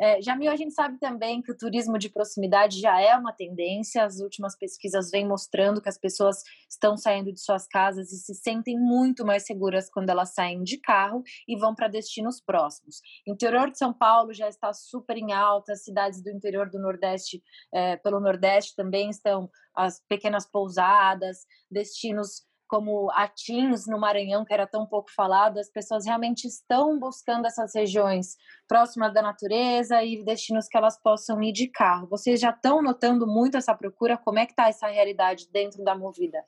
É, 0.00 0.20
Jamil, 0.20 0.50
a 0.50 0.56
gente 0.56 0.74
sabe 0.74 0.98
também 0.98 1.40
que 1.40 1.52
o 1.52 1.56
turismo 1.56 1.96
de 1.96 2.08
proximidade 2.08 2.80
já 2.80 3.00
é 3.00 3.16
uma 3.16 3.32
tendência, 3.32 4.04
as 4.04 4.18
últimas 4.18 4.58
pesquisas 4.58 5.12
vêm 5.12 5.24
mostrando 5.24 5.80
que 5.80 5.88
as 5.88 5.96
pessoas 5.96 6.42
estão 6.68 6.96
saindo 6.96 7.32
de 7.32 7.40
suas 7.40 7.68
casas 7.68 8.10
e 8.10 8.16
se 8.16 8.34
sentem 8.34 8.76
muito 8.76 9.24
mais 9.24 9.46
seguras 9.46 9.88
quando 9.88 10.10
elas 10.10 10.34
saem 10.34 10.64
de 10.64 10.76
carro 10.80 11.22
e 11.46 11.56
vão 11.56 11.72
para 11.72 11.86
destinos 11.86 12.40
próximos. 12.40 13.00
Interior 13.24 13.70
de 13.70 13.78
São 13.78 13.92
Paulo 13.92 14.34
já 14.34 14.48
está 14.48 14.72
super 14.72 15.16
em 15.16 15.32
alta, 15.32 15.76
cidades 15.76 16.20
do 16.20 16.30
interior 16.30 16.68
do 16.68 16.80
Nordeste, 16.80 17.40
é, 17.72 17.96
pelo 17.98 18.18
Nordeste 18.18 18.74
também 18.74 19.08
estão 19.08 19.48
as 19.72 20.00
pequenas 20.08 20.50
pousadas, 20.50 21.46
destinos 21.70 22.42
como 22.74 23.08
Atins, 23.12 23.86
no 23.86 24.00
Maranhão, 24.00 24.44
que 24.44 24.52
era 24.52 24.66
tão 24.66 24.84
pouco 24.84 25.08
falado, 25.14 25.60
as 25.60 25.70
pessoas 25.70 26.04
realmente 26.04 26.48
estão 26.48 26.98
buscando 26.98 27.46
essas 27.46 27.72
regiões 27.72 28.36
próximas 28.66 29.14
da 29.14 29.22
natureza 29.22 30.02
e 30.02 30.24
destinos 30.24 30.66
que 30.66 30.76
elas 30.76 31.00
possam 31.00 31.40
ir 31.40 31.52
de 31.52 31.68
carro. 31.68 32.08
Vocês 32.08 32.40
já 32.40 32.50
estão 32.50 32.82
notando 32.82 33.28
muito 33.28 33.56
essa 33.56 33.76
procura? 33.76 34.18
Como 34.18 34.40
é 34.40 34.44
que 34.44 34.50
está 34.50 34.68
essa 34.68 34.88
realidade 34.88 35.48
dentro 35.52 35.84
da 35.84 35.96
Movida? 35.96 36.42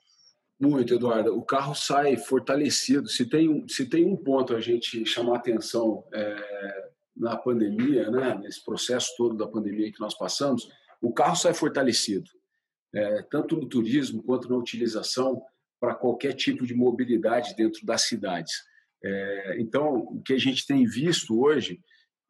Muito, 0.59 0.95
Eduardo. 0.95 1.33
O 1.33 1.45
carro 1.45 1.73
sai 1.73 2.17
fortalecido. 2.17 3.07
Se 3.07 3.25
tem 3.25 3.47
um, 3.47 3.65
se 3.65 3.85
tem 3.85 4.05
um 4.05 4.17
ponto 4.17 4.53
a 4.53 4.59
gente 4.59 5.05
chamar 5.05 5.37
atenção 5.37 6.03
é, 6.13 6.89
na 7.15 7.37
pandemia, 7.37 8.11
né, 8.11 8.37
nesse 8.41 8.61
processo 8.65 9.13
todo 9.15 9.37
da 9.37 9.47
pandemia 9.47 9.93
que 9.93 10.01
nós 10.01 10.17
passamos, 10.17 10.67
o 11.01 11.13
carro 11.13 11.37
sai 11.37 11.53
fortalecido, 11.53 12.29
é, 12.93 13.21
tanto 13.31 13.55
no 13.55 13.69
turismo 13.69 14.21
quanto 14.23 14.49
na 14.49 14.57
utilização 14.57 15.41
para 15.79 15.95
qualquer 15.95 16.33
tipo 16.33 16.65
de 16.65 16.73
mobilidade 16.73 17.55
dentro 17.55 17.85
das 17.85 18.03
cidades. 18.03 18.53
É, 19.03 19.57
então, 19.59 19.97
o 19.97 20.21
que 20.21 20.33
a 20.33 20.37
gente 20.37 20.65
tem 20.65 20.85
visto 20.85 21.39
hoje, 21.39 21.79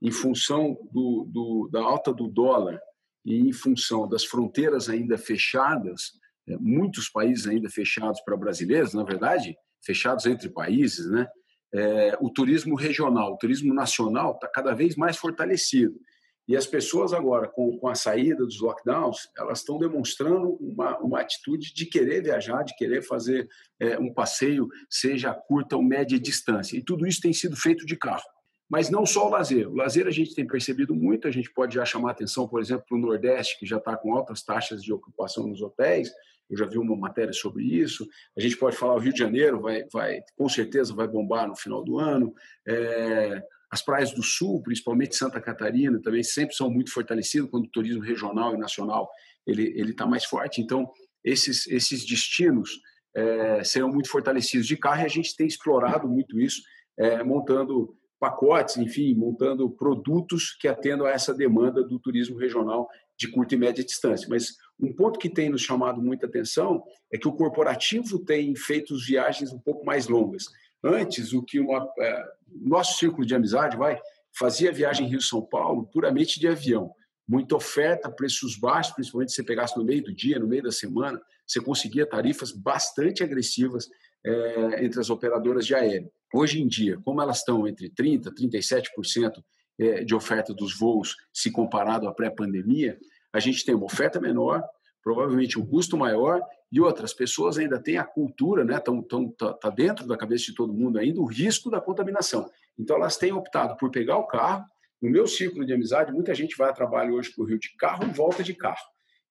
em 0.02 0.12
função 0.12 0.78
do, 0.92 1.26
do, 1.30 1.70
da 1.72 1.82
alta 1.82 2.14
do 2.14 2.28
dólar 2.28 2.80
e 3.26 3.40
em 3.40 3.52
função 3.52 4.08
das 4.08 4.26
fronteiras 4.26 4.90
ainda 4.90 5.18
fechadas, 5.18 6.12
é, 6.48 6.58
muitos 6.58 7.10
países 7.10 7.48
ainda 7.48 7.70
fechados 7.70 8.22
para 8.22 8.38
brasileiros, 8.38 8.94
na 8.94 9.04
verdade, 9.04 9.56
fechados 9.84 10.26
entre 10.26 10.50
países, 10.50 11.10
né? 11.10 11.28
É, 11.74 12.18
o 12.22 12.30
turismo 12.30 12.76
regional, 12.76 13.34
o 13.34 13.38
turismo 13.38 13.74
nacional 13.74 14.34
está 14.34 14.48
cada 14.48 14.74
vez 14.74 14.96
mais 14.96 15.18
fortalecido. 15.18 16.00
E 16.48 16.56
as 16.56 16.66
pessoas 16.66 17.12
agora, 17.12 17.48
com, 17.48 17.78
com 17.78 17.90
a 17.90 17.96
saída 17.96 18.46
dos 18.46 18.62
lockdowns, 18.62 19.28
elas 19.38 19.60
estão 19.60 19.78
demonstrando 19.78 20.54
uma, 20.62 20.98
uma 21.00 21.20
atitude 21.20 21.74
de 21.74 21.86
querer 21.86 22.24
viajar, 22.24 22.64
de 22.64 22.76
querer 22.76 23.02
fazer 23.02 23.50
é, 23.80 24.00
um 24.00 24.14
passeio, 24.14 24.68
seja 24.90 25.34
curta 25.34 25.76
ou 25.76 25.84
média 25.84 26.18
distância. 26.18 26.78
E 26.78 26.82
tudo 26.82 27.06
isso 27.06 27.20
tem 27.20 27.34
sido 27.34 27.56
feito 27.56 27.86
de 27.86 27.98
carro. 27.98 28.24
Mas 28.70 28.90
não 28.90 29.06
só 29.06 29.28
o 29.28 29.30
lazer. 29.30 29.70
O 29.70 29.76
lazer 29.76 30.08
a 30.08 30.12
gente 30.12 30.36
tem 30.36 30.48
percebido 30.48 30.96
muito, 30.96 31.28
a 31.28 31.32
gente 31.32 31.52
pode 31.52 31.76
já 31.76 31.84
chamar 31.84 32.12
atenção, 32.12 32.48
por 32.48 32.62
exemplo, 32.62 32.86
para 32.88 32.98
o 32.98 33.02
Nordeste, 33.02 33.60
que 33.60 33.66
já 33.66 33.78
está 33.78 33.98
com 33.98 34.14
altas 34.14 34.42
taxas 34.42 34.82
de 34.82 34.94
ocupação 34.94 35.48
nos 35.48 35.62
hotéis, 35.62 36.12
eu 36.50 36.58
já 36.58 36.66
vi 36.66 36.78
uma 36.78 36.96
matéria 36.96 37.34
sobre 37.34 37.64
isso. 37.64 38.08
A 38.38 38.42
gente 38.42 38.58
pode 38.58 38.78
falar 38.78 38.96
o 38.96 39.00
Rio 39.00 39.12
de 39.12 39.20
Janeiro 39.20 39.60
vai, 39.60 39.84
vai 39.92 40.22
com 40.36 40.48
certeza 40.48 40.96
vai 40.96 41.08
bombar 41.08 41.48
no 41.48 41.56
final 41.56 41.84
do 41.84 42.00
ano. 42.00 42.34
É, 42.66 43.44
as 43.70 43.82
praias 43.82 44.12
do 44.14 44.24
sul, 44.24 44.62
principalmente 44.62 45.16
Santa 45.16 45.42
Catarina, 45.42 46.02
também 46.02 46.24
sempre 46.24 46.56
são 46.56 46.70
muito 46.70 46.92
fortalecidas 46.92 47.50
quando 47.50 47.66
o 47.66 47.72
turismo 47.72 48.02
regional 48.02 48.56
e 48.56 48.58
nacional 48.58 49.10
ele 49.46 49.74
ele 49.76 49.92
está 49.92 50.06
mais 50.06 50.26
forte. 50.26 50.62
Então 50.62 50.90
esses 51.24 51.68
esses 51.68 52.06
destinos 52.06 52.80
é, 53.16 53.64
serão 53.64 53.90
muito 53.90 54.10
fortalecidos 54.10 54.68
de 54.68 54.78
carro 54.78 55.02
e 55.02 55.06
a 55.06 55.10
gente 55.10 55.36
tem 55.36 55.48
explorado 55.48 56.08
muito 56.08 56.40
isso, 56.40 56.62
é, 56.98 57.24
montando 57.24 57.96
pacotes, 58.20 58.78
enfim, 58.78 59.14
montando 59.14 59.70
produtos 59.70 60.56
que 60.60 60.68
atendam 60.68 61.06
a 61.06 61.12
essa 61.12 61.34
demanda 61.34 61.84
do 61.84 62.00
turismo 62.00 62.38
regional 62.38 62.88
de 63.18 63.28
curta 63.28 63.56
e 63.56 63.58
média 63.58 63.84
distância. 63.84 64.28
Mas 64.30 64.56
um 64.80 64.94
ponto 64.94 65.20
que 65.20 65.30
tem 65.30 65.50
nos 65.50 65.62
chamado 65.62 66.02
muita 66.02 66.26
atenção 66.26 66.84
é 67.12 67.18
que 67.18 67.28
o 67.28 67.34
corporativo 67.34 68.20
tem 68.20 68.56
feito 68.56 68.96
viagens 68.98 69.52
um 69.52 69.60
pouco 69.60 69.86
mais 69.86 70.08
longas. 70.08 70.46
Antes, 70.84 71.34
o 71.34 71.44
que 71.44 71.60
uma, 71.60 71.88
é, 72.00 72.24
nosso 72.50 72.98
círculo 72.98 73.26
de 73.26 73.36
amizade 73.36 73.76
vai 73.76 74.00
fazia 74.38 74.72
viagem 74.72 75.08
Rio-São 75.08 75.42
Paulo 75.42 75.88
puramente 75.88 76.40
de 76.40 76.48
avião. 76.48 76.92
Muita 77.28 77.56
oferta, 77.56 78.10
preços 78.10 78.56
baixos, 78.58 78.94
principalmente 78.94 79.32
se 79.32 79.38
você 79.38 79.44
pegasse 79.44 79.78
no 79.78 79.84
meio 79.84 80.04
do 80.04 80.14
dia, 80.14 80.40
no 80.40 80.48
meio 80.48 80.64
da 80.64 80.72
semana, 80.72 81.20
você 81.46 81.60
conseguia 81.60 82.06
tarifas 82.06 82.52
bastante 82.52 83.24
agressivas 83.24 83.90
é, 84.26 84.86
entre 84.86 85.00
as 85.00 85.10
operadoras 85.10 85.66
de 85.66 85.74
aéreo. 85.74 86.12
Hoje 86.34 86.62
em 86.62 86.68
dia, 86.68 87.00
como 87.04 87.22
elas 87.22 87.40
estão 87.40 87.68
entre 87.68 87.90
30% 87.90 88.28
e 88.40 88.48
37% 88.48 89.44
é, 89.80 90.04
de 90.04 90.14
oferta 90.14 90.54
dos 90.54 90.78
voos, 90.78 91.16
se 91.34 91.52
comparado 91.52 92.08
à 92.08 92.14
pré-pandemia, 92.14 92.98
a 93.34 93.40
gente 93.40 93.66
tem 93.66 93.76
uma 93.76 93.86
oferta 93.86 94.20
menor, 94.20 94.64
provavelmente 95.08 95.58
um 95.58 95.66
custo 95.66 95.96
maior 95.96 96.42
e 96.70 96.82
outras 96.82 97.14
pessoas 97.14 97.58
ainda 97.58 97.82
têm 97.82 97.98
a 97.98 98.04
cultura, 98.04 98.66
né? 98.66 98.78
Tão, 98.78 99.02
tão, 99.02 99.32
tá, 99.32 99.54
tá 99.54 99.70
dentro 99.70 100.06
da 100.06 100.18
cabeça 100.18 100.48
de 100.48 100.54
todo 100.54 100.74
mundo 100.74 101.00
ainda 101.00 101.22
o 101.22 101.26
risco 101.26 101.72
da 101.72 101.80
contaminação. 101.80 102.52
Então 102.78 102.98
elas 102.98 103.16
têm 103.16 103.32
optado 103.32 103.78
por 103.78 103.90
pegar 103.90 104.18
o 104.18 104.28
carro. 104.28 104.66
No 105.02 105.10
meu 105.10 105.26
círculo 105.26 105.66
de 105.66 105.72
amizade, 105.72 106.12
muita 106.12 106.36
gente 106.36 106.58
vai 106.58 106.70
a 106.70 106.74
trabalho 106.74 107.14
hoje 107.14 107.32
para 107.34 107.42
o 107.42 107.48
Rio 107.48 107.58
de 107.58 107.74
carro 107.78 108.04
e 108.04 108.12
volta 108.12 108.44
de 108.44 108.54
carro. 108.54 108.84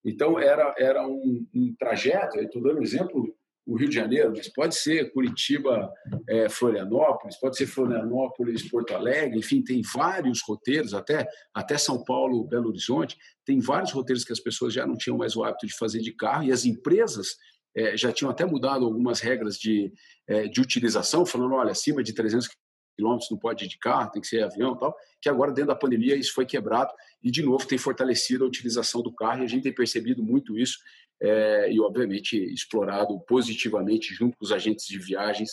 Então 0.02 0.40
era 0.40 0.74
era 0.78 1.06
um, 1.06 1.46
um 1.54 1.74
trajeto. 1.78 2.38
Estou 2.38 2.62
dando 2.62 2.78
um 2.78 2.82
exemplo 2.82 3.35
o 3.66 3.76
Rio 3.76 3.88
de 3.88 3.94
Janeiro, 3.96 4.32
mas 4.36 4.48
pode 4.48 4.76
ser 4.76 5.12
Curitiba, 5.12 5.92
é, 6.28 6.48
Florianópolis, 6.48 7.36
pode 7.36 7.56
ser 7.56 7.66
Florianópolis, 7.66 8.70
Porto 8.70 8.94
Alegre, 8.94 9.38
enfim, 9.38 9.60
tem 9.60 9.82
vários 9.82 10.40
roteiros, 10.40 10.94
até, 10.94 11.26
até 11.52 11.76
São 11.76 12.04
Paulo, 12.04 12.46
Belo 12.46 12.68
Horizonte, 12.68 13.18
tem 13.44 13.58
vários 13.58 13.90
roteiros 13.90 14.24
que 14.24 14.32
as 14.32 14.38
pessoas 14.38 14.72
já 14.72 14.86
não 14.86 14.96
tinham 14.96 15.18
mais 15.18 15.34
o 15.34 15.42
hábito 15.42 15.66
de 15.66 15.76
fazer 15.76 16.00
de 16.00 16.12
carro 16.12 16.44
e 16.44 16.52
as 16.52 16.64
empresas 16.64 17.36
é, 17.74 17.96
já 17.96 18.12
tinham 18.12 18.30
até 18.30 18.44
mudado 18.44 18.84
algumas 18.84 19.18
regras 19.18 19.58
de, 19.58 19.92
é, 20.28 20.46
de 20.46 20.60
utilização, 20.60 21.26
falando, 21.26 21.54
olha, 21.54 21.72
acima 21.72 22.04
de 22.04 22.14
300 22.14 22.48
quilômetros 22.96 23.30
não 23.30 23.38
pode 23.38 23.64
ir 23.64 23.68
de 23.68 23.78
carro, 23.78 24.10
tem 24.10 24.22
que 24.22 24.28
ser 24.28 24.42
avião 24.42 24.74
e 24.74 24.78
tal, 24.78 24.96
que 25.20 25.28
agora 25.28 25.52
dentro 25.52 25.68
da 25.68 25.76
pandemia 25.76 26.16
isso 26.16 26.32
foi 26.32 26.46
quebrado 26.46 26.92
e 27.22 27.30
de 27.30 27.42
novo 27.42 27.66
tem 27.66 27.76
fortalecido 27.76 28.44
a 28.44 28.46
utilização 28.46 29.02
do 29.02 29.12
carro 29.12 29.42
e 29.42 29.44
a 29.44 29.48
gente 29.48 29.64
tem 29.64 29.74
percebido 29.74 30.22
muito 30.22 30.56
isso 30.56 30.78
é, 31.22 31.72
e, 31.72 31.80
obviamente, 31.80 32.36
explorado 32.36 33.18
positivamente 33.26 34.14
junto 34.14 34.36
com 34.36 34.44
os 34.44 34.52
agentes 34.52 34.86
de 34.86 34.98
viagens, 34.98 35.50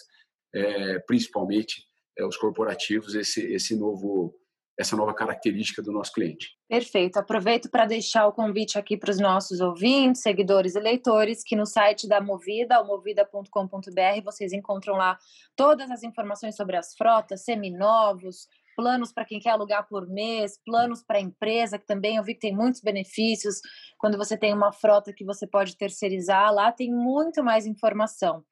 é, 0.53 0.99
principalmente 0.99 1.85
é, 2.17 2.25
os 2.25 2.37
corporativos, 2.37 3.15
esse, 3.15 3.41
esse 3.53 3.75
novo 3.75 4.35
essa 4.77 4.95
nova 4.95 5.13
característica 5.13 5.81
do 5.81 5.91
nosso 5.91 6.11
cliente. 6.11 6.47
Perfeito. 6.67 7.17
Aproveito 7.17 7.69
para 7.69 7.85
deixar 7.85 8.25
o 8.25 8.33
convite 8.33 8.77
aqui 8.77 8.97
para 8.97 9.11
os 9.11 9.19
nossos 9.19 9.61
ouvintes, 9.61 10.21
seguidores 10.21 10.75
e 10.75 10.79
leitores, 10.79 11.43
que 11.43 11.55
no 11.55 11.65
site 11.65 12.07
da 12.07 12.19
Movida, 12.19 12.83
movida.com.br, 12.83 14.23
vocês 14.23 14.51
encontram 14.51 14.95
lá 14.95 15.17
todas 15.55 15.91
as 15.91 16.01
informações 16.01 16.55
sobre 16.55 16.75
as 16.75 16.95
frotas, 16.95 17.43
seminovos, 17.43 18.47
planos 18.75 19.11
para 19.11 19.25
quem 19.25 19.39
quer 19.39 19.51
alugar 19.51 19.87
por 19.87 20.07
mês, 20.07 20.59
planos 20.65 21.03
para 21.03 21.17
a 21.17 21.21
empresa, 21.21 21.77
que 21.77 21.85
também 21.85 22.17
eu 22.17 22.23
vi 22.23 22.33
que 22.33 22.41
tem 22.41 22.55
muitos 22.55 22.81
benefícios 22.81 23.59
quando 23.97 24.17
você 24.17 24.37
tem 24.37 24.53
uma 24.53 24.71
frota 24.71 25.13
que 25.13 25.25
você 25.25 25.47
pode 25.47 25.77
terceirizar, 25.77 26.53
lá 26.53 26.71
tem 26.71 26.91
muito 26.91 27.43
mais 27.43 27.65
informação. 27.65 28.43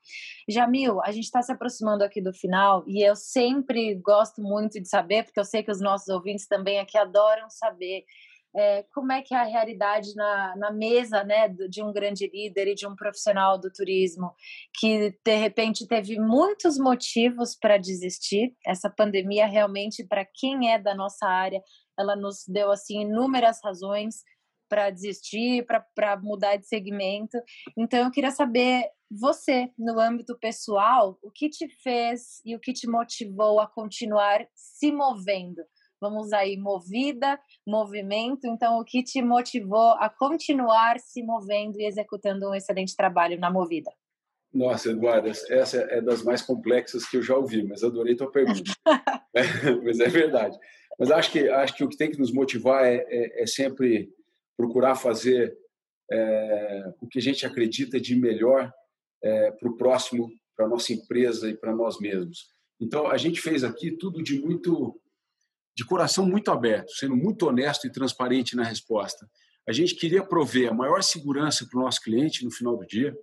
Jamil, 0.49 1.01
a 1.01 1.11
gente 1.11 1.25
está 1.25 1.41
se 1.41 1.51
aproximando 1.51 2.03
aqui 2.03 2.21
do 2.21 2.33
final 2.33 2.83
e 2.87 3.05
eu 3.05 3.15
sempre 3.15 3.95
gosto 3.95 4.41
muito 4.41 4.81
de 4.81 4.87
saber, 4.87 5.23
porque 5.23 5.39
eu 5.39 5.45
sei 5.45 5.63
que 5.63 5.71
os 5.71 5.81
nossos 5.81 6.07
ouvintes 6.07 6.47
também 6.47 6.79
aqui 6.79 6.97
adoram 6.97 7.49
saber 7.49 8.05
é, 8.55 8.83
como 8.93 9.11
é 9.11 9.21
que 9.21 9.33
é 9.33 9.37
a 9.37 9.45
realidade 9.45 10.13
na, 10.15 10.55
na 10.57 10.71
mesa 10.71 11.23
né, 11.23 11.47
de 11.47 11.81
um 11.81 11.91
grande 11.91 12.29
líder 12.33 12.67
e 12.67 12.75
de 12.75 12.87
um 12.87 12.95
profissional 12.95 13.57
do 13.59 13.71
turismo 13.71 14.33
que 14.79 15.17
de 15.23 15.35
repente 15.35 15.87
teve 15.87 16.19
muitos 16.19 16.77
motivos 16.77 17.55
para 17.55 17.77
desistir. 17.77 18.53
Essa 18.65 18.89
pandemia 18.89 19.47
realmente, 19.47 20.05
para 20.05 20.25
quem 20.25 20.71
é 20.71 20.79
da 20.79 20.93
nossa 20.93 21.25
área, 21.27 21.61
ela 21.97 22.15
nos 22.15 22.43
deu 22.47 22.71
assim 22.71 23.01
inúmeras 23.01 23.59
razões 23.63 24.23
para 24.69 24.89
desistir, 24.89 25.65
para 25.65 26.17
mudar 26.21 26.55
de 26.55 26.65
segmento. 26.65 27.37
Então 27.77 28.05
eu 28.05 28.11
queria 28.11 28.31
saber 28.31 28.85
você, 29.09 29.69
no 29.77 29.99
âmbito 29.99 30.37
pessoal, 30.39 31.19
o 31.21 31.29
que 31.29 31.49
te 31.49 31.67
fez 31.83 32.41
e 32.45 32.55
o 32.55 32.59
que 32.59 32.71
te 32.71 32.87
motivou 32.87 33.59
a 33.59 33.67
continuar 33.67 34.47
se 34.55 34.89
movendo? 34.89 35.61
Vamos 36.01 36.33
aí, 36.33 36.57
movida, 36.57 37.39
movimento. 37.65 38.47
Então, 38.47 38.79
o 38.79 38.83
que 38.83 39.03
te 39.03 39.21
motivou 39.21 39.91
a 39.99 40.09
continuar 40.09 40.99
se 40.99 41.21
movendo 41.21 41.79
e 41.79 41.85
executando 41.85 42.49
um 42.49 42.55
excelente 42.55 42.95
trabalho 42.95 43.39
na 43.39 43.51
Movida? 43.51 43.91
Nossa, 44.51 44.89
Eduardo, 44.89 45.29
essa 45.29 45.77
é 45.77 46.01
das 46.01 46.23
mais 46.23 46.41
complexas 46.41 47.07
que 47.07 47.15
eu 47.15 47.21
já 47.21 47.37
ouvi, 47.37 47.63
mas 47.63 47.83
adorei 47.83 48.15
tua 48.15 48.29
pergunta. 48.29 48.71
é, 49.33 49.43
mas 49.81 49.99
é 49.99 50.09
verdade. 50.09 50.57
Mas 50.99 51.09
acho 51.09 51.31
que 51.31 51.47
acho 51.47 51.75
que 51.75 51.83
o 51.83 51.87
que 51.87 51.95
tem 51.95 52.11
que 52.11 52.19
nos 52.19 52.33
motivar 52.33 52.83
é, 52.83 53.05
é, 53.07 53.43
é 53.43 53.47
sempre 53.47 54.09
procurar 54.57 54.95
fazer 54.95 55.57
é, 56.11 56.93
o 56.99 57.07
que 57.07 57.19
a 57.19 57.21
gente 57.21 57.45
acredita 57.45 57.99
de 57.99 58.13
melhor 58.15 58.69
é, 59.23 59.51
para 59.51 59.69
o 59.69 59.77
próximo, 59.77 60.29
para 60.55 60.65
a 60.65 60.69
nossa 60.69 60.91
empresa 60.91 61.49
e 61.49 61.55
para 61.55 61.73
nós 61.73 61.97
mesmos. 61.99 62.49
Então, 62.79 63.07
a 63.07 63.15
gente 63.15 63.39
fez 63.39 63.63
aqui 63.63 63.91
tudo 63.91 64.21
de 64.21 64.41
muito 64.41 65.00
de 65.81 65.85
coração 65.85 66.27
muito 66.27 66.51
aberto, 66.51 66.91
sendo 66.91 67.15
muito 67.15 67.47
honesto 67.47 67.87
e 67.87 67.91
transparente 67.91 68.55
na 68.55 68.63
resposta. 68.63 69.27
A 69.67 69.71
gente 69.71 69.95
queria 69.95 70.23
prover 70.23 70.69
a 70.69 70.73
maior 70.73 71.01
segurança 71.01 71.65
para 71.67 71.79
o 71.79 71.83
nosso 71.83 72.01
cliente 72.01 72.45
no 72.45 72.51
final 72.51 72.77
do 72.77 72.85
dia. 72.85 73.17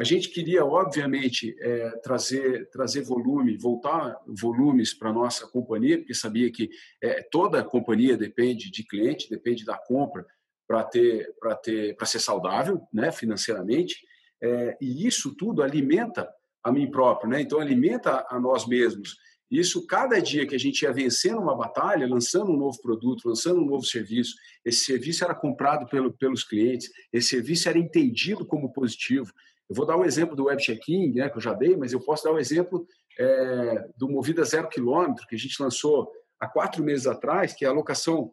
A 0.00 0.04
gente 0.04 0.30
queria, 0.30 0.64
obviamente, 0.64 1.54
é, 1.60 1.90
trazer, 2.02 2.70
trazer 2.70 3.02
volume, 3.02 3.58
voltar 3.58 4.18
volumes 4.26 4.94
para 4.94 5.10
a 5.10 5.12
nossa 5.12 5.46
companhia, 5.46 5.98
porque 5.98 6.14
sabia 6.14 6.50
que 6.50 6.70
é, 7.02 7.22
toda 7.30 7.62
companhia 7.62 8.16
depende 8.16 8.70
de 8.70 8.86
cliente, 8.86 9.28
depende 9.28 9.62
da 9.66 9.76
compra 9.76 10.24
para 10.66 10.84
ter, 10.84 11.30
para 11.38 11.54
ter, 11.56 11.94
para 11.94 12.06
ser 12.06 12.20
saudável, 12.20 12.80
né, 12.90 13.12
financeiramente. 13.12 13.96
É, 14.42 14.78
e 14.80 15.06
isso 15.06 15.36
tudo 15.36 15.62
alimenta 15.62 16.26
a 16.64 16.72
mim 16.72 16.90
próprio, 16.90 17.28
né? 17.28 17.42
Então 17.42 17.60
alimenta 17.60 18.24
a 18.30 18.40
nós 18.40 18.66
mesmos. 18.66 19.16
Isso, 19.52 19.86
cada 19.86 20.18
dia 20.18 20.46
que 20.46 20.54
a 20.54 20.58
gente 20.58 20.80
ia 20.80 20.92
vencendo 20.92 21.38
uma 21.38 21.54
batalha, 21.54 22.08
lançando 22.08 22.50
um 22.50 22.56
novo 22.56 22.80
produto, 22.80 23.28
lançando 23.28 23.60
um 23.60 23.66
novo 23.66 23.84
serviço, 23.84 24.34
esse 24.64 24.86
serviço 24.86 25.24
era 25.24 25.34
comprado 25.34 25.86
pelo, 25.90 26.10
pelos 26.10 26.42
clientes, 26.42 26.90
esse 27.12 27.28
serviço 27.28 27.68
era 27.68 27.78
entendido 27.78 28.46
como 28.46 28.72
positivo. 28.72 29.30
Eu 29.68 29.76
vou 29.76 29.84
dar 29.84 29.94
o 29.96 30.00
um 30.00 30.04
exemplo 30.06 30.34
do 30.34 30.44
web 30.44 30.62
check-in, 30.62 31.12
né, 31.12 31.28
que 31.28 31.36
eu 31.36 31.40
já 31.42 31.52
dei, 31.52 31.76
mas 31.76 31.92
eu 31.92 32.00
posso 32.00 32.24
dar 32.24 32.30
o 32.30 32.36
um 32.36 32.38
exemplo 32.38 32.86
é, 33.18 33.88
do 33.94 34.08
Movida 34.08 34.42
Zero 34.42 34.70
Quilômetro, 34.70 35.26
que 35.26 35.34
a 35.34 35.38
gente 35.38 35.62
lançou 35.62 36.10
há 36.40 36.48
quatro 36.48 36.82
meses 36.82 37.06
atrás, 37.06 37.52
que 37.52 37.66
é 37.66 37.68
a 37.68 37.72
locação 37.72 38.32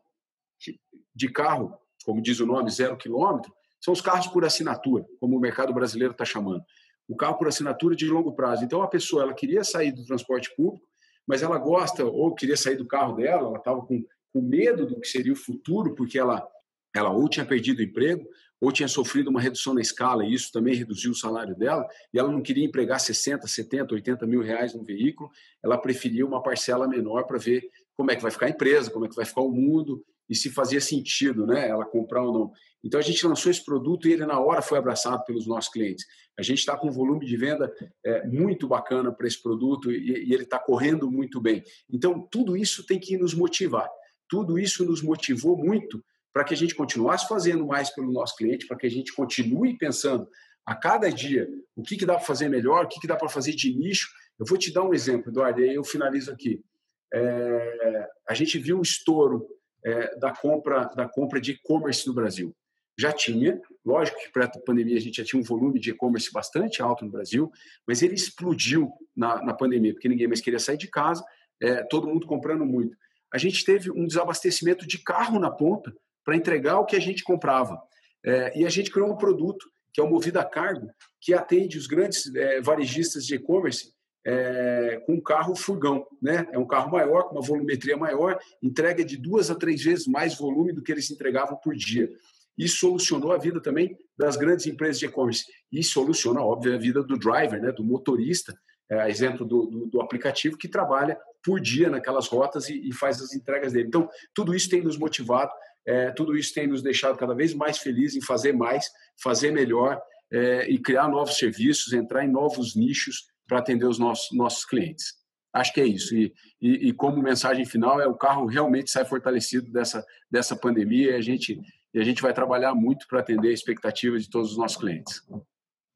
de 1.14 1.28
carro, 1.28 1.78
como 2.06 2.22
diz 2.22 2.40
o 2.40 2.46
nome, 2.46 2.72
zero 2.72 2.96
quilômetro, 2.96 3.54
são 3.82 3.94
os 3.94 4.00
carros 4.00 4.28
por 4.28 4.46
assinatura, 4.46 5.06
como 5.20 5.36
o 5.36 5.40
mercado 5.40 5.74
brasileiro 5.74 6.14
está 6.14 6.24
chamando. 6.24 6.64
O 7.10 7.16
carro 7.16 7.38
por 7.38 7.48
assinatura 7.50 7.94
de 7.94 8.08
longo 8.08 8.34
prazo. 8.34 8.64
Então, 8.64 8.82
a 8.82 8.88
pessoa 8.88 9.24
ela 9.24 9.34
queria 9.34 9.66
sair 9.66 9.92
do 9.92 10.06
transporte 10.06 10.50
público, 10.56 10.88
mas 11.30 11.44
ela 11.44 11.60
gosta 11.60 12.04
ou 12.04 12.34
queria 12.34 12.58
sair 12.58 12.76
do 12.76 12.88
carro 12.88 13.16
dela, 13.16 13.48
ela 13.48 13.60
estava 13.60 13.86
com, 13.86 14.04
com 14.34 14.42
medo 14.42 14.88
do 14.88 15.00
que 15.00 15.08
seria 15.08 15.32
o 15.32 15.36
futuro, 15.36 15.94
porque 15.94 16.18
ela, 16.18 16.44
ela 16.92 17.12
ou 17.12 17.30
tinha 17.30 17.46
perdido 17.46 17.78
o 17.78 17.84
emprego, 17.84 18.28
ou 18.60 18.72
tinha 18.72 18.88
sofrido 18.88 19.30
uma 19.30 19.40
redução 19.40 19.76
na 19.76 19.80
escala, 19.80 20.26
e 20.26 20.34
isso 20.34 20.52
também 20.52 20.74
reduziu 20.74 21.12
o 21.12 21.16
salário 21.16 21.56
dela, 21.56 21.88
e 22.12 22.18
ela 22.18 22.32
não 22.32 22.42
queria 22.42 22.66
empregar 22.66 23.00
60, 23.00 23.46
70, 23.46 23.94
80 23.94 24.26
mil 24.26 24.42
reais 24.42 24.74
no 24.74 24.84
veículo, 24.84 25.30
ela 25.64 25.78
preferia 25.78 26.26
uma 26.26 26.42
parcela 26.42 26.88
menor 26.88 27.26
para 27.28 27.38
ver 27.38 27.62
como 27.96 28.10
é 28.10 28.16
que 28.16 28.24
vai 28.24 28.32
ficar 28.32 28.48
a 28.48 28.50
empresa, 28.50 28.90
como 28.90 29.06
é 29.06 29.08
que 29.08 29.16
vai 29.16 29.24
ficar 29.24 29.42
o 29.42 29.52
mundo, 29.52 30.04
e 30.30 30.36
se 30.36 30.50
fazia 30.50 30.80
sentido 30.80 31.46
né, 31.46 31.68
ela 31.68 31.86
comprar 31.86 32.24
ou 32.24 32.34
não. 32.34 32.52
Então 32.84 33.00
a 33.00 33.04
gente 33.04 33.26
lançou 33.26 33.52
esse 33.52 33.64
produto 33.64 34.08
e 34.08 34.14
ele 34.14 34.26
na 34.26 34.40
hora 34.40 34.62
foi 34.62 34.78
abraçado 34.78 35.24
pelos 35.26 35.48
nossos 35.48 35.72
clientes. 35.72 36.06
A 36.38 36.44
gente 36.44 36.60
está 36.60 36.78
com 36.78 36.88
um 36.88 36.92
volume 36.92 37.26
de 37.26 37.36
venda 37.36 37.74
é, 38.06 38.26
muito 38.28 38.68
bacana 38.68 39.12
para 39.12 39.28
esse 39.28 39.42
produto 39.42 39.92
e, 39.92 40.30
e 40.30 40.34
ele 40.34 40.44
está 40.44 40.60
correndo 40.60 41.12
muito 41.12 41.42
bem. 41.42 41.64
Então 41.92 42.28
tudo 42.32 42.56
isso 42.56 42.86
tem 42.86 43.00
que 43.00 43.18
nos 43.18 43.34
motivar. 43.34 43.90
Tudo 44.30 44.60
isso 44.60 44.86
nos 44.86 45.02
motivou 45.02 45.58
muito 45.58 46.04
para 46.32 46.44
que 46.44 46.54
a 46.54 46.58
gente 46.58 46.76
continuasse 46.76 47.28
fazendo 47.28 47.66
mais 47.66 47.90
pelo 47.90 48.12
nosso 48.12 48.36
cliente, 48.36 48.68
para 48.68 48.78
que 48.78 48.86
a 48.86 48.92
gente 48.92 49.14
continue 49.14 49.78
pensando 49.78 50.28
a 50.66 50.76
cada 50.76 51.10
dia 51.10 51.50
o 51.76 51.82
que, 51.82 51.98
que 51.98 52.06
dá 52.06 52.14
para 52.14 52.24
fazer 52.24 52.48
melhor, 52.48 52.86
o 52.86 52.88
que, 52.88 53.00
que 53.00 53.08
dá 53.08 53.16
para 53.16 53.28
fazer 53.28 53.54
de 53.54 53.76
nicho. 53.76 54.08
Eu 54.38 54.46
vou 54.46 54.58
te 54.58 54.72
dar 54.72 54.84
um 54.84 54.94
exemplo, 54.94 55.32
Eduardo, 55.32 55.60
e 55.60 55.70
aí 55.70 55.76
eu 55.76 55.84
finalizo 55.84 56.32
aqui. 56.32 56.64
É, 57.12 58.08
a 58.28 58.34
gente 58.36 58.60
viu 58.60 58.78
um 58.78 58.84
estouro 58.84 59.48
é, 59.84 60.16
da 60.18 60.34
compra 60.34 60.86
da 60.96 61.08
compra 61.08 61.40
de 61.40 61.52
e-commerce 61.52 62.08
no 62.08 62.14
Brasil. 62.14 62.56
Já 62.98 63.14
tinha, 63.14 63.62
lógico 63.86 64.20
que 64.20 64.30
para 64.30 64.46
a 64.46 64.60
pandemia 64.66 64.98
a 64.98 65.00
gente 65.00 65.18
já 65.18 65.24
tinha 65.24 65.40
um 65.40 65.44
volume 65.44 65.80
de 65.80 65.92
e-commerce 65.92 66.30
bastante 66.34 66.82
alto 66.82 67.06
no 67.06 67.12
Brasil, 67.12 67.50
mas 67.88 68.02
ele 68.02 68.14
explodiu 68.14 68.92
na, 69.16 69.42
na 69.42 69.54
pandemia, 69.54 69.94
porque 69.94 70.10
ninguém 70.10 70.28
mais 70.28 70.42
queria 70.42 70.60
sair 70.60 70.78
de 70.78 70.90
casa, 70.90 71.24
é, 71.62 71.82
todo 71.84 72.08
mundo 72.08 72.28
comprando 72.28 72.66
muito. 72.66 72.98
A 73.34 73.38
gente 73.38 73.64
teve 73.64 73.90
um 73.90 74.06
desabastecimento 74.06 74.86
de 74.86 74.98
carro 74.98 75.40
na 75.40 75.50
ponta 75.50 75.96
para 76.26 76.36
entregar 76.36 76.80
o 76.80 76.86
que 76.86 76.96
a 76.96 77.00
gente 77.00 77.24
comprava. 77.24 77.82
É, 78.22 78.60
e 78.60 78.66
a 78.66 78.70
gente 78.70 78.92
criou 78.92 79.10
um 79.10 79.16
produto, 79.16 79.66
que 79.94 80.02
é 80.02 80.04
o 80.04 80.10
Movida 80.10 80.44
Cargo, 80.44 80.90
que 81.22 81.34
atende 81.34 81.78
os 81.78 81.88
grandes 81.88 82.34
é, 82.36 82.60
varejistas 82.60 83.26
de 83.26 83.36
e-commerce 83.36 83.94
é, 84.26 85.02
com 85.06 85.14
um 85.14 85.22
carro 85.22 85.56
furgão, 85.56 86.06
né? 86.22 86.48
É 86.52 86.58
um 86.58 86.68
carro 86.68 86.92
maior, 86.92 87.24
com 87.24 87.36
uma 87.36 87.42
volumetria 87.42 87.98
maior, 87.98 88.40
entrega 88.62 89.04
de 89.04 89.18
duas 89.18 89.50
a 89.50 89.56
três 89.56 89.84
vezes 89.84 90.08
mais 90.08 90.38
volume 90.38 90.74
do 90.74 90.82
que 90.82 90.92
eles 90.92 91.10
entregavam 91.10 91.58
por 91.58 91.76
dia. 91.76 92.10
Isso 92.58 92.80
solucionou 92.80 93.32
a 93.32 93.38
vida 93.38 93.62
também 93.62 93.98
das 94.18 94.36
grandes 94.36 94.68
empresas 94.68 95.00
de 95.00 95.06
e-commerce. 95.06 95.46
E 95.72 95.82
soluciona, 95.82 96.42
óbvio, 96.42 96.76
a 96.76 96.78
vida 96.78 97.02
do 97.02 97.18
driver, 97.18 97.62
né? 97.62 97.72
do 97.72 97.86
motorista, 97.86 98.54
é, 98.92 99.10
exemplo 99.10 99.46
do, 99.46 99.68
do, 99.68 99.86
do, 99.86 100.02
aplicativo 100.02 100.58
que 100.58 100.68
trabalha 100.68 101.18
por 101.44 101.60
dia 101.62 101.90
naquelas 101.90 102.28
rotas 102.28 102.68
e, 102.68 102.90
e, 102.90 102.94
faz 102.94 103.22
as 103.22 103.34
entregas 103.34 103.72
dele. 103.72 103.88
Então, 103.88 104.10
tudo 104.34 104.54
isso 104.54 104.70
tem 104.70 104.82
nos 104.82 104.98
motivado, 104.98 105.52
é, 105.86 106.12
tudo 106.12 106.36
isso 106.36 106.54
tem 106.54 106.68
nos 106.68 106.82
deixado 106.82 107.18
cada 107.18 107.34
vez 107.34 107.54
mais 107.54 107.78
felizes 107.78 108.18
em 108.18 108.26
fazer 108.26 108.52
mais, 108.52 108.90
fazer 109.22 109.52
melhor 109.52 110.02
é, 110.32 110.70
e 110.70 110.78
criar 110.80 111.08
novos 111.08 111.38
serviços, 111.38 111.94
entrar 111.94 112.26
em 112.26 112.32
novos 112.32 112.76
nichos 112.76 113.28
para 113.50 113.60
atender 113.60 113.86
os 113.86 114.00
nossos, 114.00 114.30
nossos 114.32 114.64
clientes. 114.64 115.20
Acho 115.52 115.74
que 115.74 115.82
é 115.82 115.86
isso. 115.86 116.16
E, 116.16 116.32
e, 116.62 116.90
e, 116.90 116.94
como 116.94 117.22
mensagem 117.22 117.66
final, 117.66 118.00
é 118.00 118.08
o 118.08 118.16
carro 118.16 118.46
realmente 118.46 118.92
sai 118.92 119.04
fortalecido 119.04 119.72
dessa, 119.72 120.06
dessa 120.30 120.56
pandemia 120.56 121.12
e 121.12 121.16
a, 121.16 121.22
gente, 121.22 121.60
e 121.94 122.00
a 122.00 122.04
gente 122.04 122.22
vai 122.22 122.34
trabalhar 122.34 122.76
muito 122.76 123.08
para 123.08 123.20
atender 123.20 123.50
a 123.50 123.54
expectativa 123.54 124.18
de 124.20 124.30
todos 124.30 124.52
os 124.52 124.58
nossos 124.58 124.78
clientes. 124.78 125.22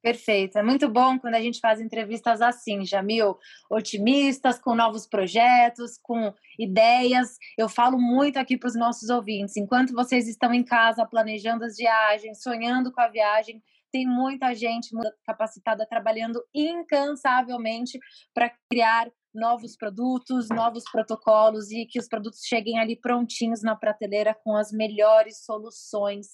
Perfeito. 0.01 0.57
É 0.57 0.63
muito 0.63 0.89
bom 0.89 1.17
quando 1.17 1.35
a 1.35 1.39
gente 1.39 1.61
faz 1.61 1.79
entrevistas 1.79 2.41
assim, 2.41 2.83
Jamil, 2.83 3.37
otimistas, 3.69 4.59
com 4.59 4.75
novos 4.75 5.07
projetos, 5.07 5.97
com 6.01 6.33
ideias. 6.59 7.37
Eu 7.57 7.69
falo 7.69 7.97
muito 7.97 8.37
aqui 8.37 8.57
para 8.57 8.67
os 8.67 8.75
nossos 8.75 9.09
ouvintes. 9.09 9.55
Enquanto 9.55 9.93
vocês 9.93 10.27
estão 10.27 10.53
em 10.53 10.63
casa 10.63 11.05
planejando 11.05 11.63
as 11.63 11.77
viagens, 11.77 12.41
sonhando 12.41 12.91
com 12.91 12.99
a 12.99 13.07
viagem, 13.07 13.63
tem 13.93 14.08
muita 14.08 14.56
gente 14.56 14.89
capacitada 15.23 15.86
trabalhando 15.88 16.43
incansavelmente 16.53 17.99
para 18.34 18.51
criar 18.67 19.08
novos 19.32 19.77
produtos, 19.77 20.49
novos 20.49 20.84
protocolos 20.91 21.69
e 21.71 21.86
que 21.86 21.99
os 21.99 22.08
produtos 22.08 22.41
cheguem 22.43 22.79
ali 22.79 22.99
prontinhos 22.99 23.62
na 23.62 23.75
prateleira 23.75 24.34
com 24.34 24.56
as 24.56 24.71
melhores 24.71 25.45
soluções 25.45 26.27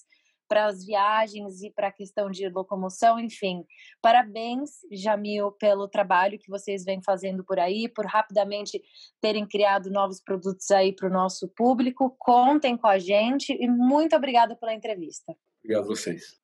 para 0.48 0.66
as 0.66 0.84
viagens 0.84 1.62
e 1.62 1.70
para 1.70 1.88
a 1.88 1.92
questão 1.92 2.28
de 2.30 2.48
locomoção, 2.48 3.20
enfim. 3.20 3.62
Parabéns, 4.02 4.70
Jamil, 4.90 5.52
pelo 5.52 5.86
trabalho 5.86 6.38
que 6.38 6.50
vocês 6.50 6.82
vêm 6.82 7.00
fazendo 7.04 7.44
por 7.44 7.60
aí, 7.60 7.88
por 7.88 8.04
rapidamente 8.04 8.82
terem 9.20 9.46
criado 9.46 9.90
novos 9.90 10.20
produtos 10.20 10.70
aí 10.70 10.92
para 10.94 11.08
o 11.08 11.12
nosso 11.12 11.46
público. 11.54 12.16
Contem 12.18 12.76
com 12.76 12.88
a 12.88 12.98
gente 12.98 13.52
e 13.52 13.68
muito 13.68 14.16
obrigada 14.16 14.56
pela 14.56 14.74
entrevista. 14.74 15.36
Obrigado 15.62 15.84
a 15.84 15.88
vocês. 15.88 16.39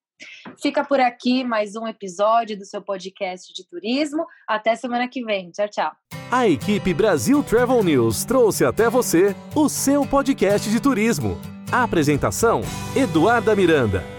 Fica 0.61 0.83
por 0.83 0.99
aqui 0.99 1.43
mais 1.43 1.75
um 1.75 1.87
episódio 1.87 2.57
do 2.57 2.65
seu 2.65 2.81
podcast 2.81 3.53
de 3.53 3.67
turismo. 3.67 4.25
Até 4.47 4.75
semana 4.75 5.07
que 5.07 5.23
vem. 5.23 5.51
Tchau, 5.51 5.69
tchau. 5.69 5.91
A 6.31 6.47
equipe 6.47 6.93
Brasil 6.93 7.43
Travel 7.43 7.83
News 7.83 8.25
trouxe 8.25 8.65
até 8.65 8.89
você 8.89 9.35
o 9.55 9.69
seu 9.69 10.05
podcast 10.05 10.69
de 10.69 10.79
turismo. 10.79 11.39
A 11.71 11.83
apresentação: 11.83 12.61
Eduarda 12.95 13.55
Miranda. 13.55 14.16